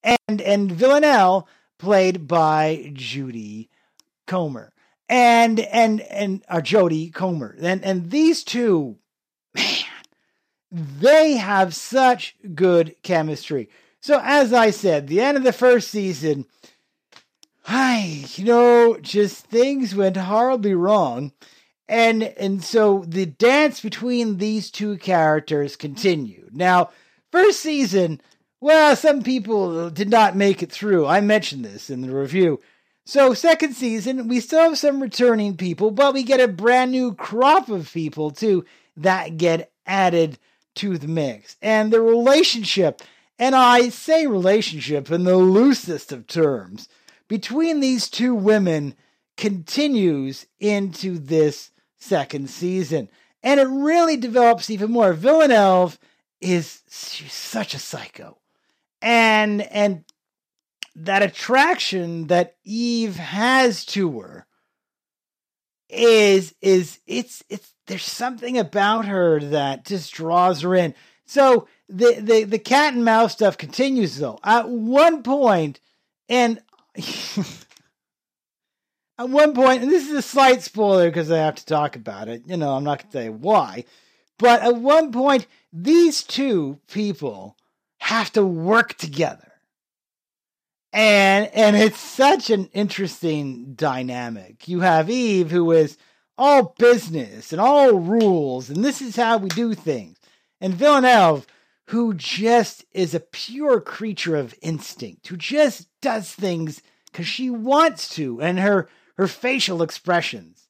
[0.02, 3.68] And and Villanelle, played by Judy
[4.26, 4.72] Comer,
[5.08, 8.96] and and and uh, Jodie Comer, and and these two,
[9.54, 9.84] man,
[10.70, 13.68] they have such good chemistry.
[14.00, 16.46] So as I said, the end of the first season
[17.66, 21.32] hi, you know, just things went horribly wrong.
[21.88, 26.54] And and so the dance between these two characters continued.
[26.54, 26.90] Now,
[27.32, 28.20] first season,
[28.60, 31.06] well, some people did not make it through.
[31.06, 32.60] I mentioned this in the review.
[33.04, 37.14] So, second season, we still have some returning people, but we get a brand new
[37.14, 38.64] crop of people too
[38.96, 40.38] that get added
[40.76, 41.56] to the mix.
[41.62, 43.02] And the relationship,
[43.40, 46.88] and I say relationship in the loosest of terms,
[47.28, 48.94] between these two women
[49.36, 53.08] continues into this second season.
[53.42, 55.12] And it really develops even more.
[55.12, 55.92] Villanelle
[56.40, 58.38] is she's such a psycho.
[59.02, 60.04] And and
[60.96, 64.46] that attraction that Eve has to her
[65.88, 70.94] is is it's it's there's something about her that just draws her in.
[71.26, 74.38] So the the the cat and mouse stuff continues though.
[74.42, 75.80] At one point,
[76.28, 76.60] and
[79.18, 82.28] at one point, and this is a slight spoiler because I have to talk about
[82.28, 82.42] it.
[82.46, 83.84] You know, I'm not going to say why,
[84.38, 87.56] but at one point, these two people
[87.98, 89.52] have to work together,
[90.92, 94.68] and and it's such an interesting dynamic.
[94.68, 95.96] You have Eve, who is
[96.38, 100.18] all business and all rules, and this is how we do things,
[100.60, 101.44] and Villanelle,
[101.88, 108.08] who just is a pure creature of instinct, who just does things because she wants
[108.10, 110.68] to, and her her facial expressions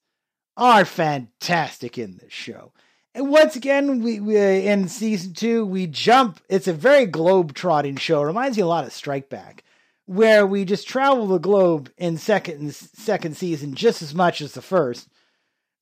[0.57, 2.73] are fantastic in this show.
[3.15, 6.41] And once again, we, we in season two we jump.
[6.49, 8.23] It's a very globe trotting show.
[8.23, 9.65] It reminds me a lot of Strike Back,
[10.05, 14.63] where we just travel the globe in second second season just as much as the
[14.63, 15.09] first.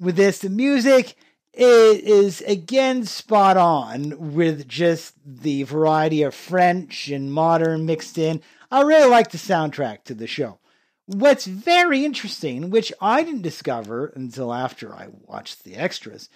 [0.00, 1.16] With this, the music
[1.56, 8.42] is, is again spot on with just the variety of French and modern mixed in.
[8.70, 10.58] I really like the soundtrack to the show.
[11.06, 16.30] What's very interesting, which I didn't discover until after I watched the extras,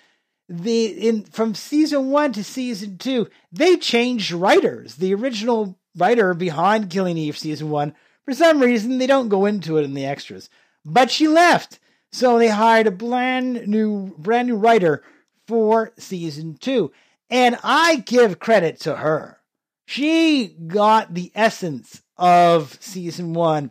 [0.48, 4.97] the in from season one to season two, they changed writers.
[4.97, 7.94] The original writer behind Killing Eve season one,
[8.24, 10.48] for some reason, they don't go into it in the extras,
[10.84, 11.78] but she left,
[12.12, 15.02] so they hired a brand new brand new writer
[15.47, 16.93] for season two,
[17.30, 19.40] and I give credit to her.
[19.86, 23.70] She got the essence of season one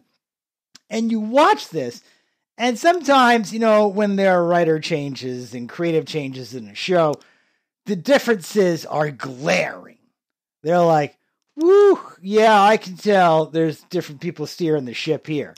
[0.90, 2.02] and you watch this,
[2.58, 7.16] and sometimes, you know, when there are writer changes and creative changes in a show,
[7.86, 10.00] the differences are glaring.
[10.64, 11.18] They're like,
[11.56, 15.56] woo, yeah, I can tell there's different people steering the ship here.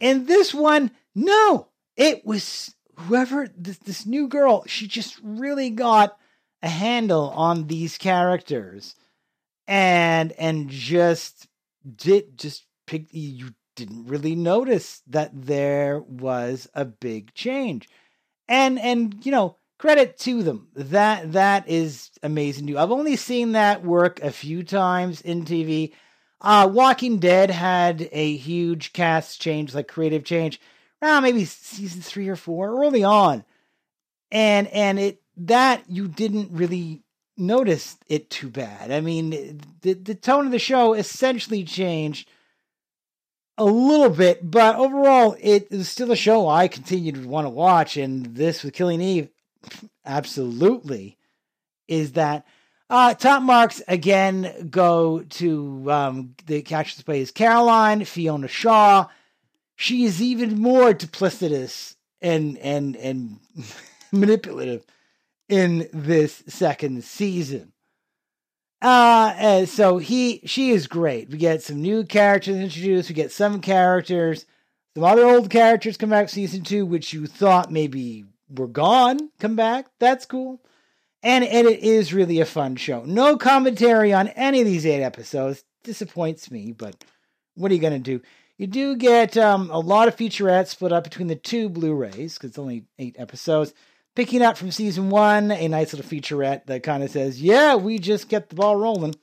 [0.00, 6.16] And this one, no, it was whoever this, this new girl, she just really got
[6.62, 8.94] a handle on these characters
[9.66, 11.46] and and just
[11.96, 17.88] did just pick you didn't really notice that there was a big change.
[18.48, 20.68] And and you know credit to them.
[20.74, 25.92] That that is amazing too i've only seen that work a few times in tv
[26.40, 30.58] uh walking dead had a huge cast change like creative change
[31.04, 33.44] around maybe season three or four early on
[34.30, 37.02] and and it that you didn't really
[37.36, 42.28] notice it too bad i mean the the tone of the show essentially changed
[43.56, 47.50] a little bit, but overall, it is still a show I continue to want to
[47.50, 47.96] watch.
[47.96, 49.28] And this with Killing Eve,
[50.04, 51.16] absolutely,
[51.88, 52.46] is that.
[52.90, 59.08] Uh, top marks again go to um, the actress plays Caroline Fiona Shaw.
[59.76, 63.38] She is even more duplicitous and and and
[64.12, 64.84] manipulative
[65.48, 67.72] in this second season.
[68.84, 71.30] Uh, so he, she is great.
[71.30, 73.08] We get some new characters introduced.
[73.08, 74.44] We get some characters,
[74.94, 78.24] some other old characters come back season two, which you thought maybe
[78.54, 79.86] were gone, come back.
[79.98, 80.60] That's cool.
[81.22, 83.04] And, and it is really a fun show.
[83.06, 85.64] No commentary on any of these eight episodes.
[85.82, 86.94] Disappoints me, but
[87.54, 88.22] what are you going to do?
[88.56, 92.50] You do get um, a lot of featurettes split up between the two Blu-rays because
[92.50, 93.74] it's only eight episodes
[94.14, 97.98] picking up from season one, a nice little featurette that kind of says, yeah, we
[97.98, 99.14] just get the ball rolling.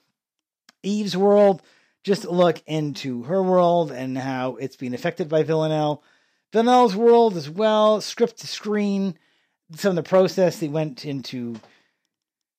[0.83, 1.61] Eve's world,
[2.03, 6.03] just look into her world and how it's being affected by Villanelle.
[6.51, 9.17] Villanelle's world as well, script to screen,
[9.75, 11.55] some of the process they went into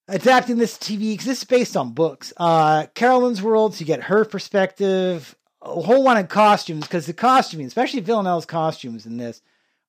[0.08, 2.32] adapting this TV, because this is based on books.
[2.36, 7.12] Uh, Carolyn's world, so you get her perspective, a whole lot of costumes, because the
[7.12, 9.42] costuming, especially Villanelle's costumes in this,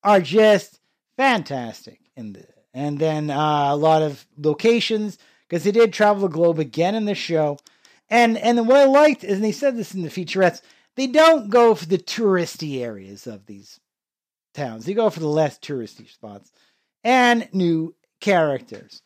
[0.03, 0.79] are just
[1.17, 5.17] fantastic in the and then uh, a lot of locations
[5.47, 7.59] because they did travel the globe again in the show.
[8.09, 10.61] And and what I liked is, and they said this in the featurettes,
[10.95, 13.79] they don't go for the touristy areas of these
[14.53, 14.85] towns.
[14.85, 16.51] They go for the less touristy spots
[17.03, 19.01] and new characters.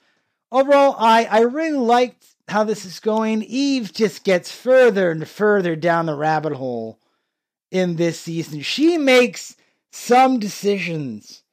[0.52, 3.44] Overall, I I really liked how this is going.
[3.44, 6.99] Eve just gets further and further down the rabbit hole
[7.72, 8.61] in this season.
[8.61, 9.56] She makes
[9.91, 11.44] some decisions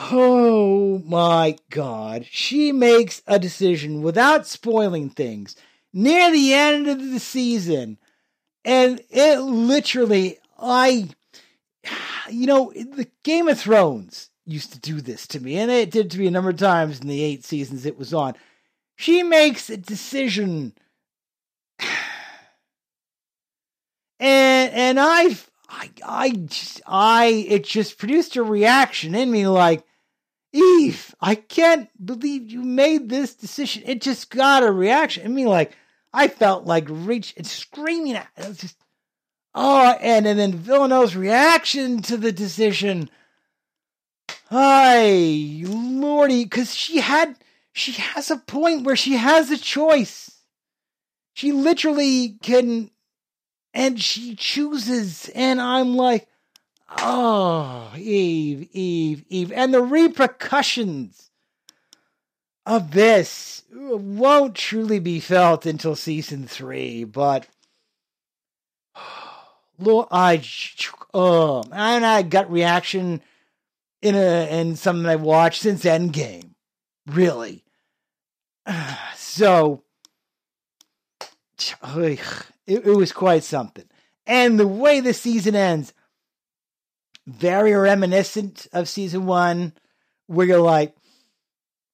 [0.00, 2.24] Oh my god.
[2.30, 5.56] She makes a decision without spoiling things
[5.92, 7.98] near the end of the season.
[8.64, 11.08] And it literally, I,
[12.30, 16.12] you know, the Game of Thrones used to do this to me, and it did
[16.12, 18.34] to me a number of times in the eight seasons it was on.
[18.98, 20.74] She makes a decision.
[24.20, 25.36] And and I
[25.68, 26.48] I I
[26.84, 29.84] I it just produced a reaction in me like
[30.52, 33.84] Eve, I can't believe you made this decision.
[33.86, 35.24] It just got a reaction.
[35.24, 35.76] I mean, like,
[36.12, 38.44] I felt like reach and screaming at it.
[38.44, 38.76] it was just,
[39.54, 43.10] oh, and, and then Villanelle's reaction to the decision.
[44.50, 47.36] Hi, lordy, because she had,
[47.78, 50.42] she has a point where she has a choice.
[51.34, 52.90] She literally can,
[53.72, 56.28] and she chooses, and I'm like,
[56.96, 59.52] Oh, Eve, Eve, Eve.
[59.52, 61.30] And the repercussions
[62.64, 67.46] of this won't truly be felt until season three, but
[69.78, 70.42] Lord, I
[71.14, 73.22] um, and I gut reaction
[74.00, 76.54] in a in something I watched since Endgame.
[77.06, 77.64] Really.
[79.14, 79.82] So
[81.96, 82.20] it,
[82.66, 83.84] it was quite something.
[84.26, 85.92] And the way the season ends,
[87.26, 89.72] very reminiscent of season one,
[90.26, 90.94] where you're like,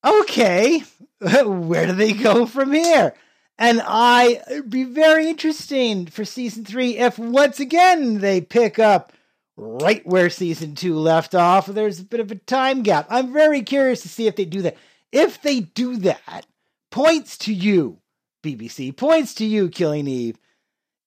[0.04, 0.82] okay,
[1.20, 3.14] where do they go from here?
[3.58, 9.12] And I it'd be very interesting for season three if once again they pick up
[9.56, 11.66] right where season two left off.
[11.66, 13.06] There's a bit of a time gap.
[13.10, 14.76] I'm very curious to see if they do that.
[15.12, 16.46] If they do that,
[16.94, 17.98] points to you,
[18.44, 20.38] BBC, points to you, Killing Eve.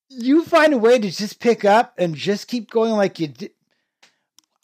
[0.10, 3.52] You find a way to just pick up and just keep going like you did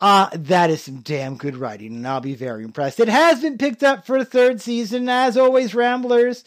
[0.01, 2.99] uh, that is some damn good writing, and I'll be very impressed.
[2.99, 6.43] It has been picked up for a third season, as always, Ramblers.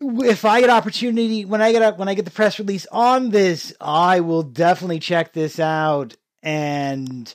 [0.00, 3.30] If I get opportunity when I get up when I get the press release on
[3.30, 7.34] this, I will definitely check this out and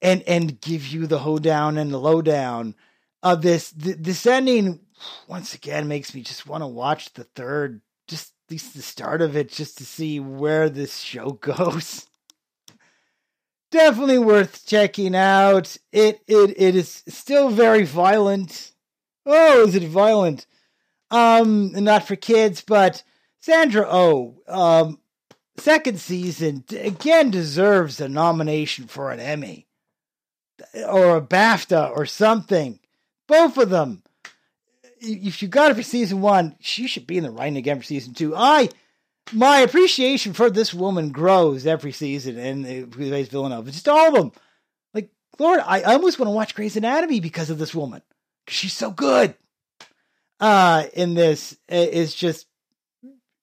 [0.00, 2.74] and and give you the hoedown and the lowdown
[3.22, 3.70] of this.
[3.70, 4.80] The, this ending
[5.26, 9.22] once again makes me just want to watch the third just at least the start
[9.22, 12.06] of it just to see where this show goes.
[13.70, 15.76] Definitely worth checking out.
[15.90, 18.72] It it it is still very violent.
[19.26, 20.46] Oh, is it violent?
[21.10, 23.02] Um, not for kids, but
[23.40, 25.00] Sandra Oh, um,
[25.56, 29.66] second season again deserves a nomination for an Emmy
[30.86, 32.78] or a BAFTA or something.
[33.26, 34.03] Both of them.
[35.04, 37.84] If you got it for season one, she should be in the running again for
[37.84, 38.34] season two.
[38.34, 38.68] I,
[39.32, 43.70] my appreciation for this woman grows every season, and who plays Villanova.
[43.70, 44.32] Just all of them.
[44.92, 48.02] Like Lord, I almost want to watch Grey's Anatomy because of this woman.
[48.48, 49.34] She's so good.
[50.40, 52.46] Uh, in this is just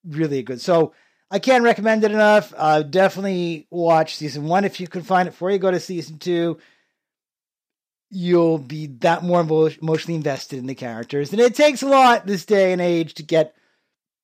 [0.06, 0.62] really good.
[0.62, 0.94] So
[1.30, 2.54] I can't recommend it enough.
[2.56, 6.20] Uh, definitely watch season one if you can find it before you go to season
[6.20, 6.60] two
[8.12, 11.32] you'll be that more emotionally invested in the characters.
[11.32, 13.56] And it takes a lot this day and age to get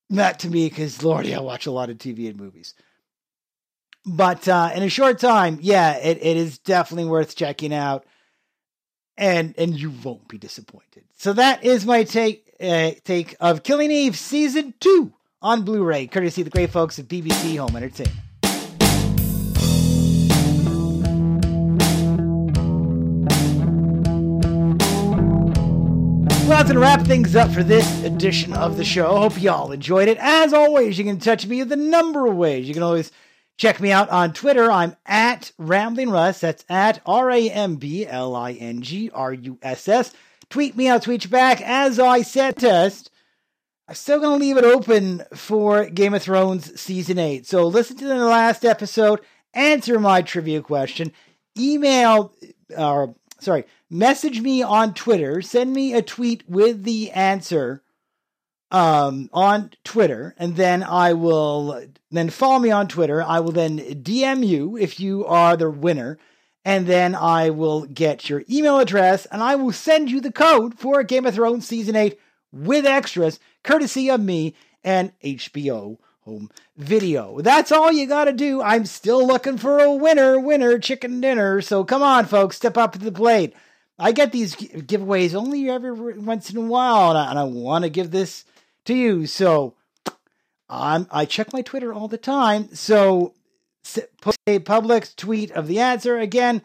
[0.09, 2.73] that to me because, Lordy, I watch a lot of TV and movies.
[4.05, 8.05] But uh, in a short time, yeah, it, it is definitely worth checking out.
[9.19, 11.05] And and you won't be disappointed.
[11.17, 15.11] So that is my take uh, take of Killing Eve season two
[15.41, 18.26] on Blu-ray, courtesy of the great folks at BBC Home Entertainment.
[26.47, 29.17] Well, that's going to wrap things up for this edition of the show.
[29.17, 30.17] Hope y'all enjoyed it.
[30.17, 32.69] As always, you can touch me the number of ways.
[32.69, 33.11] You can always
[33.57, 34.71] check me out on Twitter.
[34.71, 36.39] I'm at Rambling Russ.
[36.39, 40.13] That's at R A M B L I N G R U S S.
[40.49, 41.59] Tweet me, I'll tweet you back.
[41.61, 43.11] As I said, test.
[43.89, 47.45] I'm still going to leave it open for Game of Thrones season 8.
[47.45, 49.19] So listen to the last episode,
[49.53, 51.11] answer my trivia question,
[51.57, 52.33] email,
[52.77, 57.83] or sorry, message me on Twitter, send me a tweet with the answer
[58.71, 63.23] um, on Twitter, and then I will then follow me on Twitter.
[63.23, 66.17] I will then DM you if you are the winner,
[66.65, 70.77] and then I will get your email address, and I will send you the code
[70.77, 72.19] for Game of Thrones season eight
[72.51, 74.53] with extras, courtesy of me
[74.83, 75.97] and HBO
[76.27, 77.39] home video.
[77.39, 78.61] That's all you got to do.
[78.61, 81.61] I'm still looking for a winner, winner chicken dinner.
[81.61, 83.55] So come on, folks, step up to the plate.
[83.99, 87.83] I get these giveaways only every once in a while, and I, and I want
[87.83, 88.45] to give this
[88.85, 89.25] to you.
[89.25, 89.73] So
[90.69, 92.73] I'm, I check my Twitter all the time.
[92.73, 93.33] So
[94.21, 96.17] post a public tweet of the answer.
[96.17, 96.61] Again,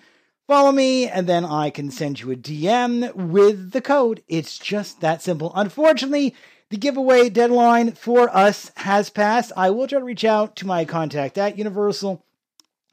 [0.47, 4.23] follow me, and then I can send you a DM with the code.
[4.29, 5.53] It's just that simple.
[5.55, 6.35] Unfortunately,
[6.69, 9.53] the giveaway deadline for us has passed.
[9.57, 12.25] I will try to reach out to my contact at Universal,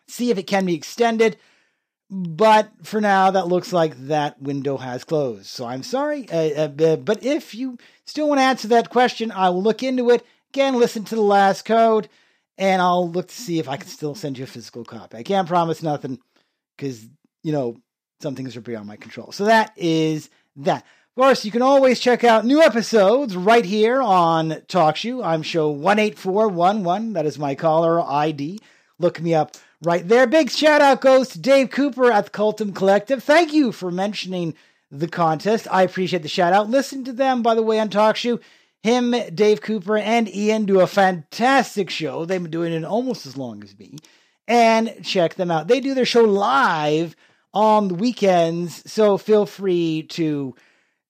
[0.07, 1.37] see if it can be extended.
[2.11, 5.45] But for now, that looks like that window has closed.
[5.45, 6.27] So I'm sorry.
[6.29, 10.09] Uh, uh, but if you still want to answer that question, I will look into
[10.09, 10.25] it.
[10.51, 12.09] Again, listen to the last code,
[12.57, 15.17] and I'll look to see if I can still send you a physical copy.
[15.17, 16.17] I can't promise nothing
[16.75, 17.07] because,
[17.43, 17.77] you know,
[18.21, 19.31] some things are beyond my control.
[19.31, 20.83] So that is that.
[21.15, 25.23] Of course, you can always check out new episodes right here on TalkShoe.
[25.23, 27.13] I'm show 18411.
[27.13, 28.59] That is my caller ID.
[28.99, 30.27] Look me up right there.
[30.27, 33.23] Big shout out goes to Dave Cooper at the Cultum Collective.
[33.23, 34.55] Thank you for mentioning
[34.91, 35.67] the contest.
[35.71, 36.69] I appreciate the shout out.
[36.69, 38.41] Listen to them, by the way, on TalkShoe.
[38.81, 42.25] Him, Dave Cooper, and Ian do a fantastic show.
[42.25, 43.97] They've been doing it almost as long as me.
[44.47, 45.67] And check them out.
[45.67, 47.15] They do their show live
[47.53, 50.55] on the weekends, so feel free to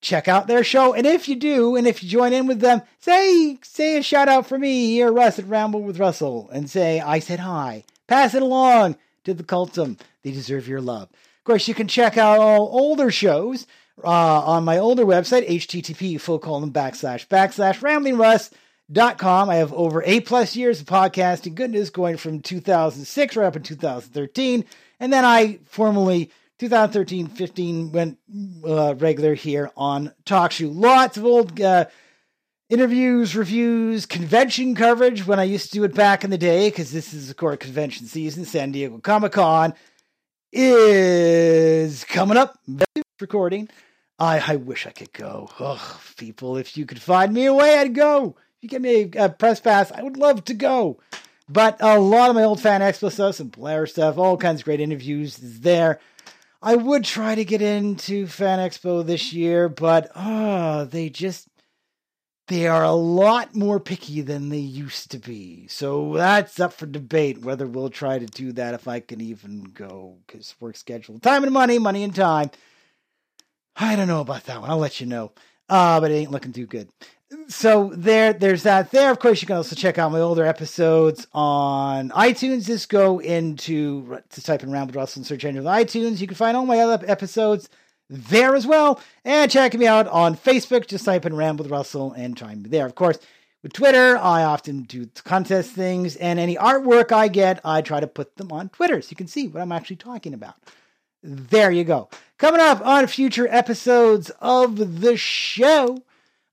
[0.01, 0.93] check out their show.
[0.93, 4.29] And if you do, and if you join in with them, say say a shout
[4.29, 7.83] out for me here, Russ at Ramble with Russell, and say I said hi.
[8.09, 9.99] Pass it along to the cultum.
[10.23, 11.03] They deserve your love.
[11.03, 13.67] Of course, you can check out all older shows
[14.03, 19.49] uh, on my older website, http full colon backslash backslash ramblingruss.com.
[19.51, 23.61] I have over eight plus years of podcasting goodness going from 2006 right up in
[23.61, 24.65] 2013.
[24.99, 28.17] And then I formally 2013 15 went
[28.65, 30.71] uh, regular here on TalkShoe.
[30.73, 31.85] Lots of old uh,
[32.69, 36.91] interviews, reviews, convention coverage when I used to do it back in the day, because
[36.91, 38.45] this is, of course, convention season.
[38.45, 39.73] San Diego Comic Con
[40.53, 42.57] is coming up.
[43.19, 43.69] Recording.
[44.17, 45.49] I, I wish I could go.
[45.59, 48.35] Oh, people, if you could find me a way, I'd go.
[48.57, 50.99] If you give me a, a press pass, I would love to go.
[51.47, 54.65] But a lot of my old Fan Expo stuff, some Blair stuff, all kinds of
[54.65, 55.99] great interviews is there.
[56.61, 61.48] I would try to get into Fan Expo this year, but oh, they just
[62.49, 65.67] they are a lot more picky than they used to be.
[65.67, 69.63] So that's up for debate whether we'll try to do that if I can even
[69.73, 72.51] go because work schedule, time and money, money and time.
[73.75, 74.69] I don't know about that one.
[74.69, 75.31] I'll let you know.
[75.69, 76.89] uh, but it ain't looking too good.
[77.47, 78.89] So there, there's that.
[78.91, 82.65] There, of course, you can also check out my older episodes on iTunes.
[82.65, 86.19] Just go into to type in Ramble Russell and search engine with iTunes.
[86.19, 87.69] You can find all my other episodes
[88.09, 88.99] there as well.
[89.23, 90.87] And check me out on Facebook.
[90.87, 92.85] Just type in Ramble with Russell and join me there.
[92.85, 93.19] Of course,
[93.61, 98.07] with Twitter, I often do contest things, and any artwork I get, I try to
[98.07, 100.55] put them on Twitter so you can see what I'm actually talking about.
[101.21, 102.07] There you go.
[102.37, 106.01] Coming up on future episodes of the show,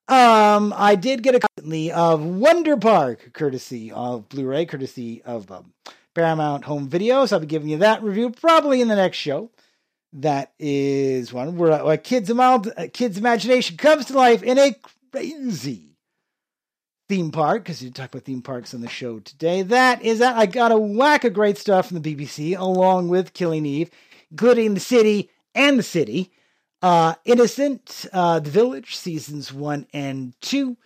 [0.09, 5.73] um, I did get a copy of Wonder Park, courtesy of Blu-ray, courtesy of um,
[6.13, 7.33] Paramount Home Videos.
[7.33, 9.51] I'll be giving you that review probably in the next show.
[10.13, 14.75] That is one where a kid's, amount, a kid's imagination comes to life in a
[15.13, 15.97] crazy
[17.09, 19.63] theme park, because you talk about theme parks on the show today.
[19.63, 20.37] That is that.
[20.37, 23.91] I got a whack of great stuff from the BBC, along with Killing Eve,
[24.31, 26.33] including The City and The City,
[26.83, 30.77] uh, Innocent, uh, The Village, seasons one and two,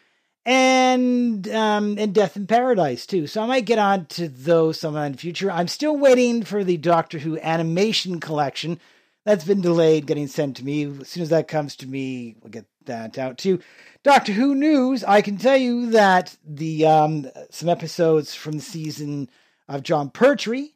[0.45, 3.27] and um, and Death in Paradise too.
[3.27, 5.51] So I might get on to those sometime in the future.
[5.51, 8.81] I'm still waiting for the Doctor Who animation collection.
[9.25, 10.85] That's been delayed, getting sent to me.
[10.85, 13.61] As soon as that comes to me, we'll get that out too.
[14.03, 19.29] Doctor Who news, I can tell you that the um, some episodes from the season
[19.69, 20.75] of Jon Pertwee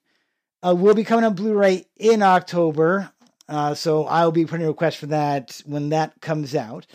[0.62, 3.11] uh, will be coming on Blu-ray in October.
[3.49, 6.87] Uh, so I'll be putting a request for that when that comes out.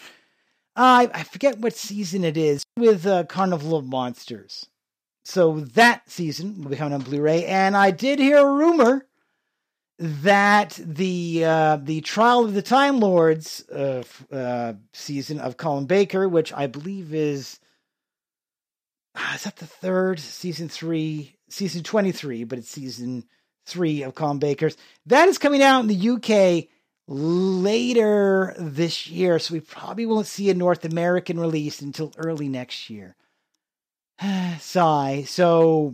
[0.76, 4.68] I I forget what season it is with uh, Carnival of Monsters.
[5.24, 9.06] So that season will be coming on Blu-ray, and I did hear a rumor
[10.00, 16.28] that the uh, the Trial of the Time Lords uh, uh, season of Colin Baker,
[16.28, 17.60] which I believe is
[19.16, 23.26] ah, is that the third season three, season twenty three, but it's season
[23.66, 24.78] three of Colin Baker's.
[25.06, 26.70] That is coming out in the UK
[27.08, 32.90] later this year, so we probably won't see a North American release until early next
[32.90, 33.18] year.
[34.60, 35.26] Sigh.
[35.28, 35.94] So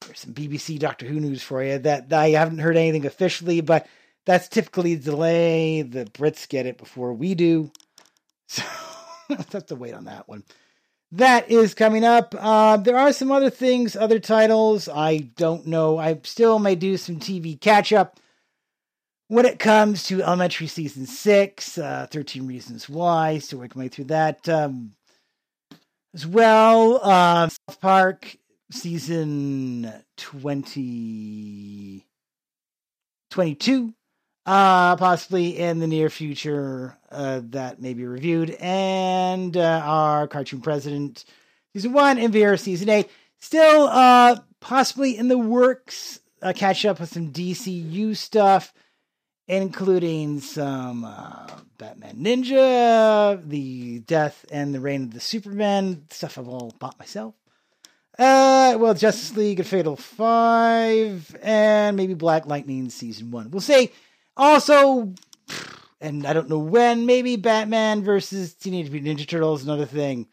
[0.00, 3.86] there's some BBC Doctor Who news for you that I haven't heard anything officially, but
[4.26, 5.82] that's typically the delay.
[5.82, 7.70] The Brits get it before we do.
[8.50, 10.42] So let's have to wait on that one.
[11.12, 12.34] That is coming up.
[12.38, 14.88] Uh, there are some other things, other titles.
[14.88, 15.98] I don't know.
[15.98, 18.18] I still may do some TV catch up
[19.28, 23.36] when it comes to Elementary Season 6, uh, 13 Reasons Why.
[23.36, 24.48] Still working my way through that.
[24.48, 24.94] Um,
[26.14, 28.36] as well, uh, South Park
[28.70, 32.06] season 20,
[33.30, 33.94] 22,
[34.46, 40.60] uh, possibly in the near future, uh, that may be reviewed, and uh, our cartoon
[40.60, 41.24] president
[41.74, 43.08] season one Vera season eight,
[43.38, 46.20] still uh, possibly in the works.
[46.40, 48.72] Uh, catch up with some DCU stuff,
[49.48, 56.48] including some uh, Batman Ninja, the Death and the Reign of the Superman stuff I've
[56.48, 57.34] all bought myself.
[58.18, 63.50] Uh, well, Justice League, a Fatal Five, and maybe Black Lightning season one.
[63.50, 63.92] We'll see.
[64.36, 65.12] Also,
[66.00, 70.26] and I don't know when, maybe Batman versus Teenage Mutant Ninja Turtles, another thing.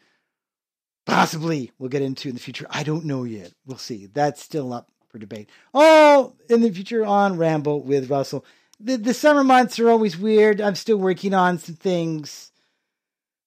[1.06, 2.66] Possibly we'll get into in the future.
[2.68, 3.52] I don't know yet.
[3.64, 4.06] We'll see.
[4.06, 5.48] That's still up for debate.
[5.72, 8.44] All in the future on Ramble with Russell.
[8.80, 10.60] The, the summer months are always weird.
[10.60, 12.50] I'm still working on some things.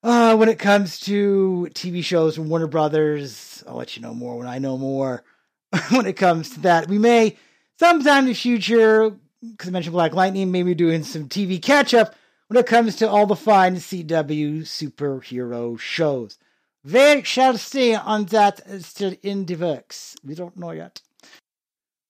[0.01, 4.38] Uh, when it comes to TV shows from Warner Brothers, I'll let you know more
[4.38, 5.23] when I know more.
[5.89, 7.38] when it comes to that, we may
[7.77, 9.11] sometime in the future,
[9.41, 12.15] because I mentioned Black Lightning, maybe doing some TV catch up
[12.47, 16.38] when it comes to all the fine CW superhero shows.
[16.84, 20.15] We shall see on that still in the works.
[20.23, 21.01] We don't know yet.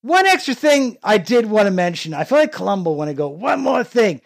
[0.02, 2.14] One extra thing I did want to mention.
[2.14, 4.22] I feel like Columbo when I go, one more thing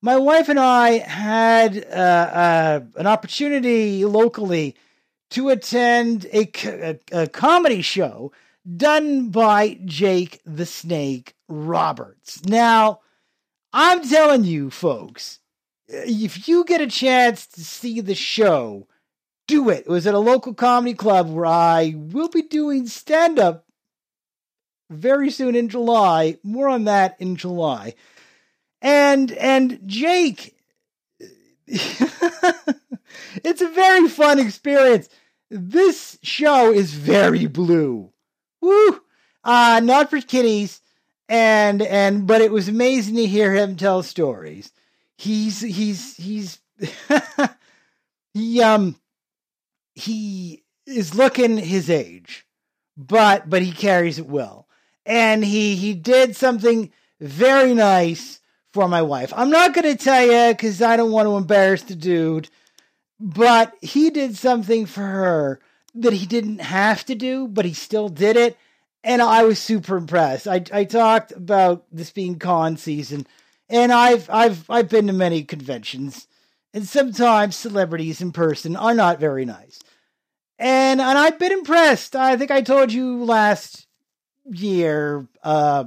[0.00, 4.76] my wife and I had uh, uh, an opportunity locally
[5.30, 8.32] to attend a, a, a, comedy show
[8.76, 12.44] done by Jake the Snake Roberts.
[12.44, 13.00] Now,
[13.72, 15.40] I'm telling you, folks,
[15.88, 18.86] if you get a chance to see the show,
[19.46, 19.80] do it.
[19.80, 23.66] It was at a local comedy club where I will be doing stand up
[24.90, 26.38] very soon in July.
[26.42, 27.94] More on that in July.
[28.80, 30.54] And and Jake
[31.66, 35.08] it's a very fun experience.
[35.50, 38.12] This show is very blue.
[38.60, 39.00] Woo!
[39.44, 40.80] Uh not for kiddies
[41.28, 44.72] and and but it was amazing to hear him tell stories.
[45.16, 46.60] He's he's he's
[48.34, 48.96] he um
[49.94, 52.46] he is looking his age,
[52.96, 54.68] but but he carries it well.
[55.04, 58.37] And he he did something very nice
[58.72, 59.32] for my wife.
[59.36, 62.48] I'm not going to tell you because I don't want to embarrass the dude.
[63.20, 65.60] but he did something for her
[65.94, 68.56] that he didn't have to do, but he still did it.
[69.04, 70.46] And I was super impressed.
[70.48, 73.26] I, I talked about this being con season,
[73.68, 76.26] and I've I've I've been to many conventions,
[76.74, 79.80] and sometimes celebrities in person are not very nice.
[80.58, 82.16] And and I've been impressed.
[82.16, 83.86] I think I told you last
[84.44, 85.84] year, uh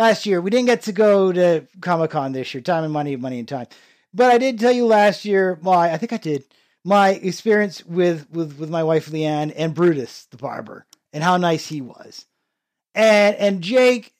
[0.00, 2.62] last year we didn't get to go to Comic Con this year.
[2.62, 3.66] Time and money, money and time.
[4.14, 6.44] But I did tell you last year my I think I did
[6.84, 11.66] my experience with with with my wife Leanne and Brutus the barber and how nice
[11.66, 12.24] he was.
[12.94, 14.14] And and Jake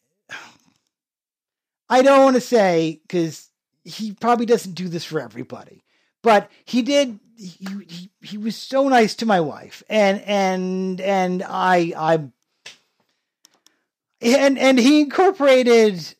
[1.89, 3.49] I don't want to say cuz
[3.83, 5.83] he probably doesn't do this for everybody.
[6.23, 11.43] But he did he, he he was so nice to my wife and and and
[11.43, 12.31] I I
[14.21, 16.15] and and he incorporated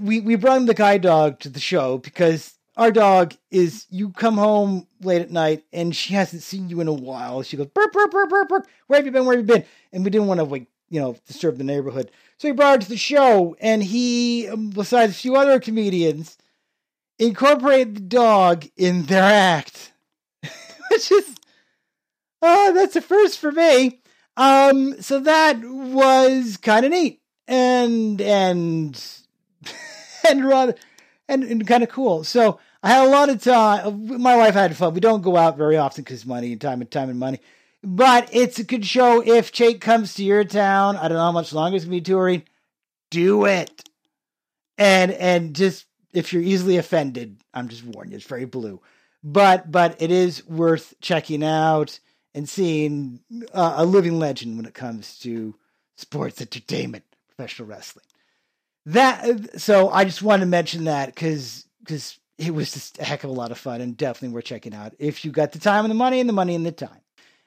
[0.00, 4.36] we we brought the guide dog to the show because our dog is you come
[4.36, 7.42] home late at night and she hasn't seen you in a while.
[7.42, 8.66] She goes burp burp burp burp burp.
[8.86, 9.26] Where have you been?
[9.26, 9.64] Where have you been?
[9.92, 12.82] And we didn't want to like you know disturb the neighborhood, so he brought her
[12.82, 13.56] to the show.
[13.60, 16.36] And he, um, besides a few other comedians,
[17.18, 19.92] incorporated the dog in their act,
[20.90, 21.36] which is
[22.42, 24.00] oh that's a first for me.
[24.36, 29.02] Um, so that was kind of neat and and
[30.28, 30.74] and rather
[31.28, 32.24] and, and kind of cool.
[32.24, 34.20] So I had a lot of time.
[34.20, 34.94] My wife had fun.
[34.94, 37.40] We don't go out very often because money and time and time and money.
[37.82, 39.22] But it's a good show.
[39.22, 42.00] If Jake comes to your town, I don't know how much longer it's gonna be
[42.00, 42.44] touring.
[43.10, 43.88] Do it,
[44.78, 48.16] and and just if you're easily offended, I'm just warning you.
[48.16, 48.80] It's very blue,
[49.22, 52.00] but but it is worth checking out
[52.34, 53.20] and seeing
[53.52, 55.54] uh, a living legend when it comes to
[55.96, 57.04] sports entertainment,
[57.36, 58.04] professional wrestling
[58.86, 63.24] that so I just wanted to mention that because because it was just a heck
[63.24, 65.84] of a lot of fun and definitely worth checking out if you got the time
[65.84, 67.00] and the money and the money and the time.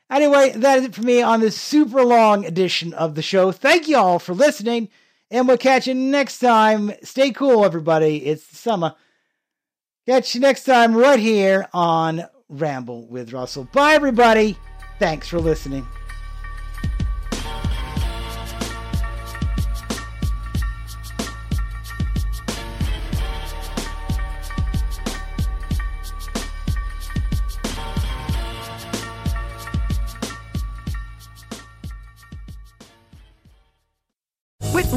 [0.09, 3.51] Anyway, that is it for me on this super long edition of the show.
[3.51, 4.87] Thank you all for listening,
[5.29, 6.93] and we'll catch you next time.
[7.03, 8.25] Stay cool, everybody.
[8.25, 8.95] It's the summer.
[10.07, 13.65] Catch you next time right here on Ramble with Russell.
[13.73, 14.57] Bye, everybody.
[14.99, 15.85] Thanks for listening.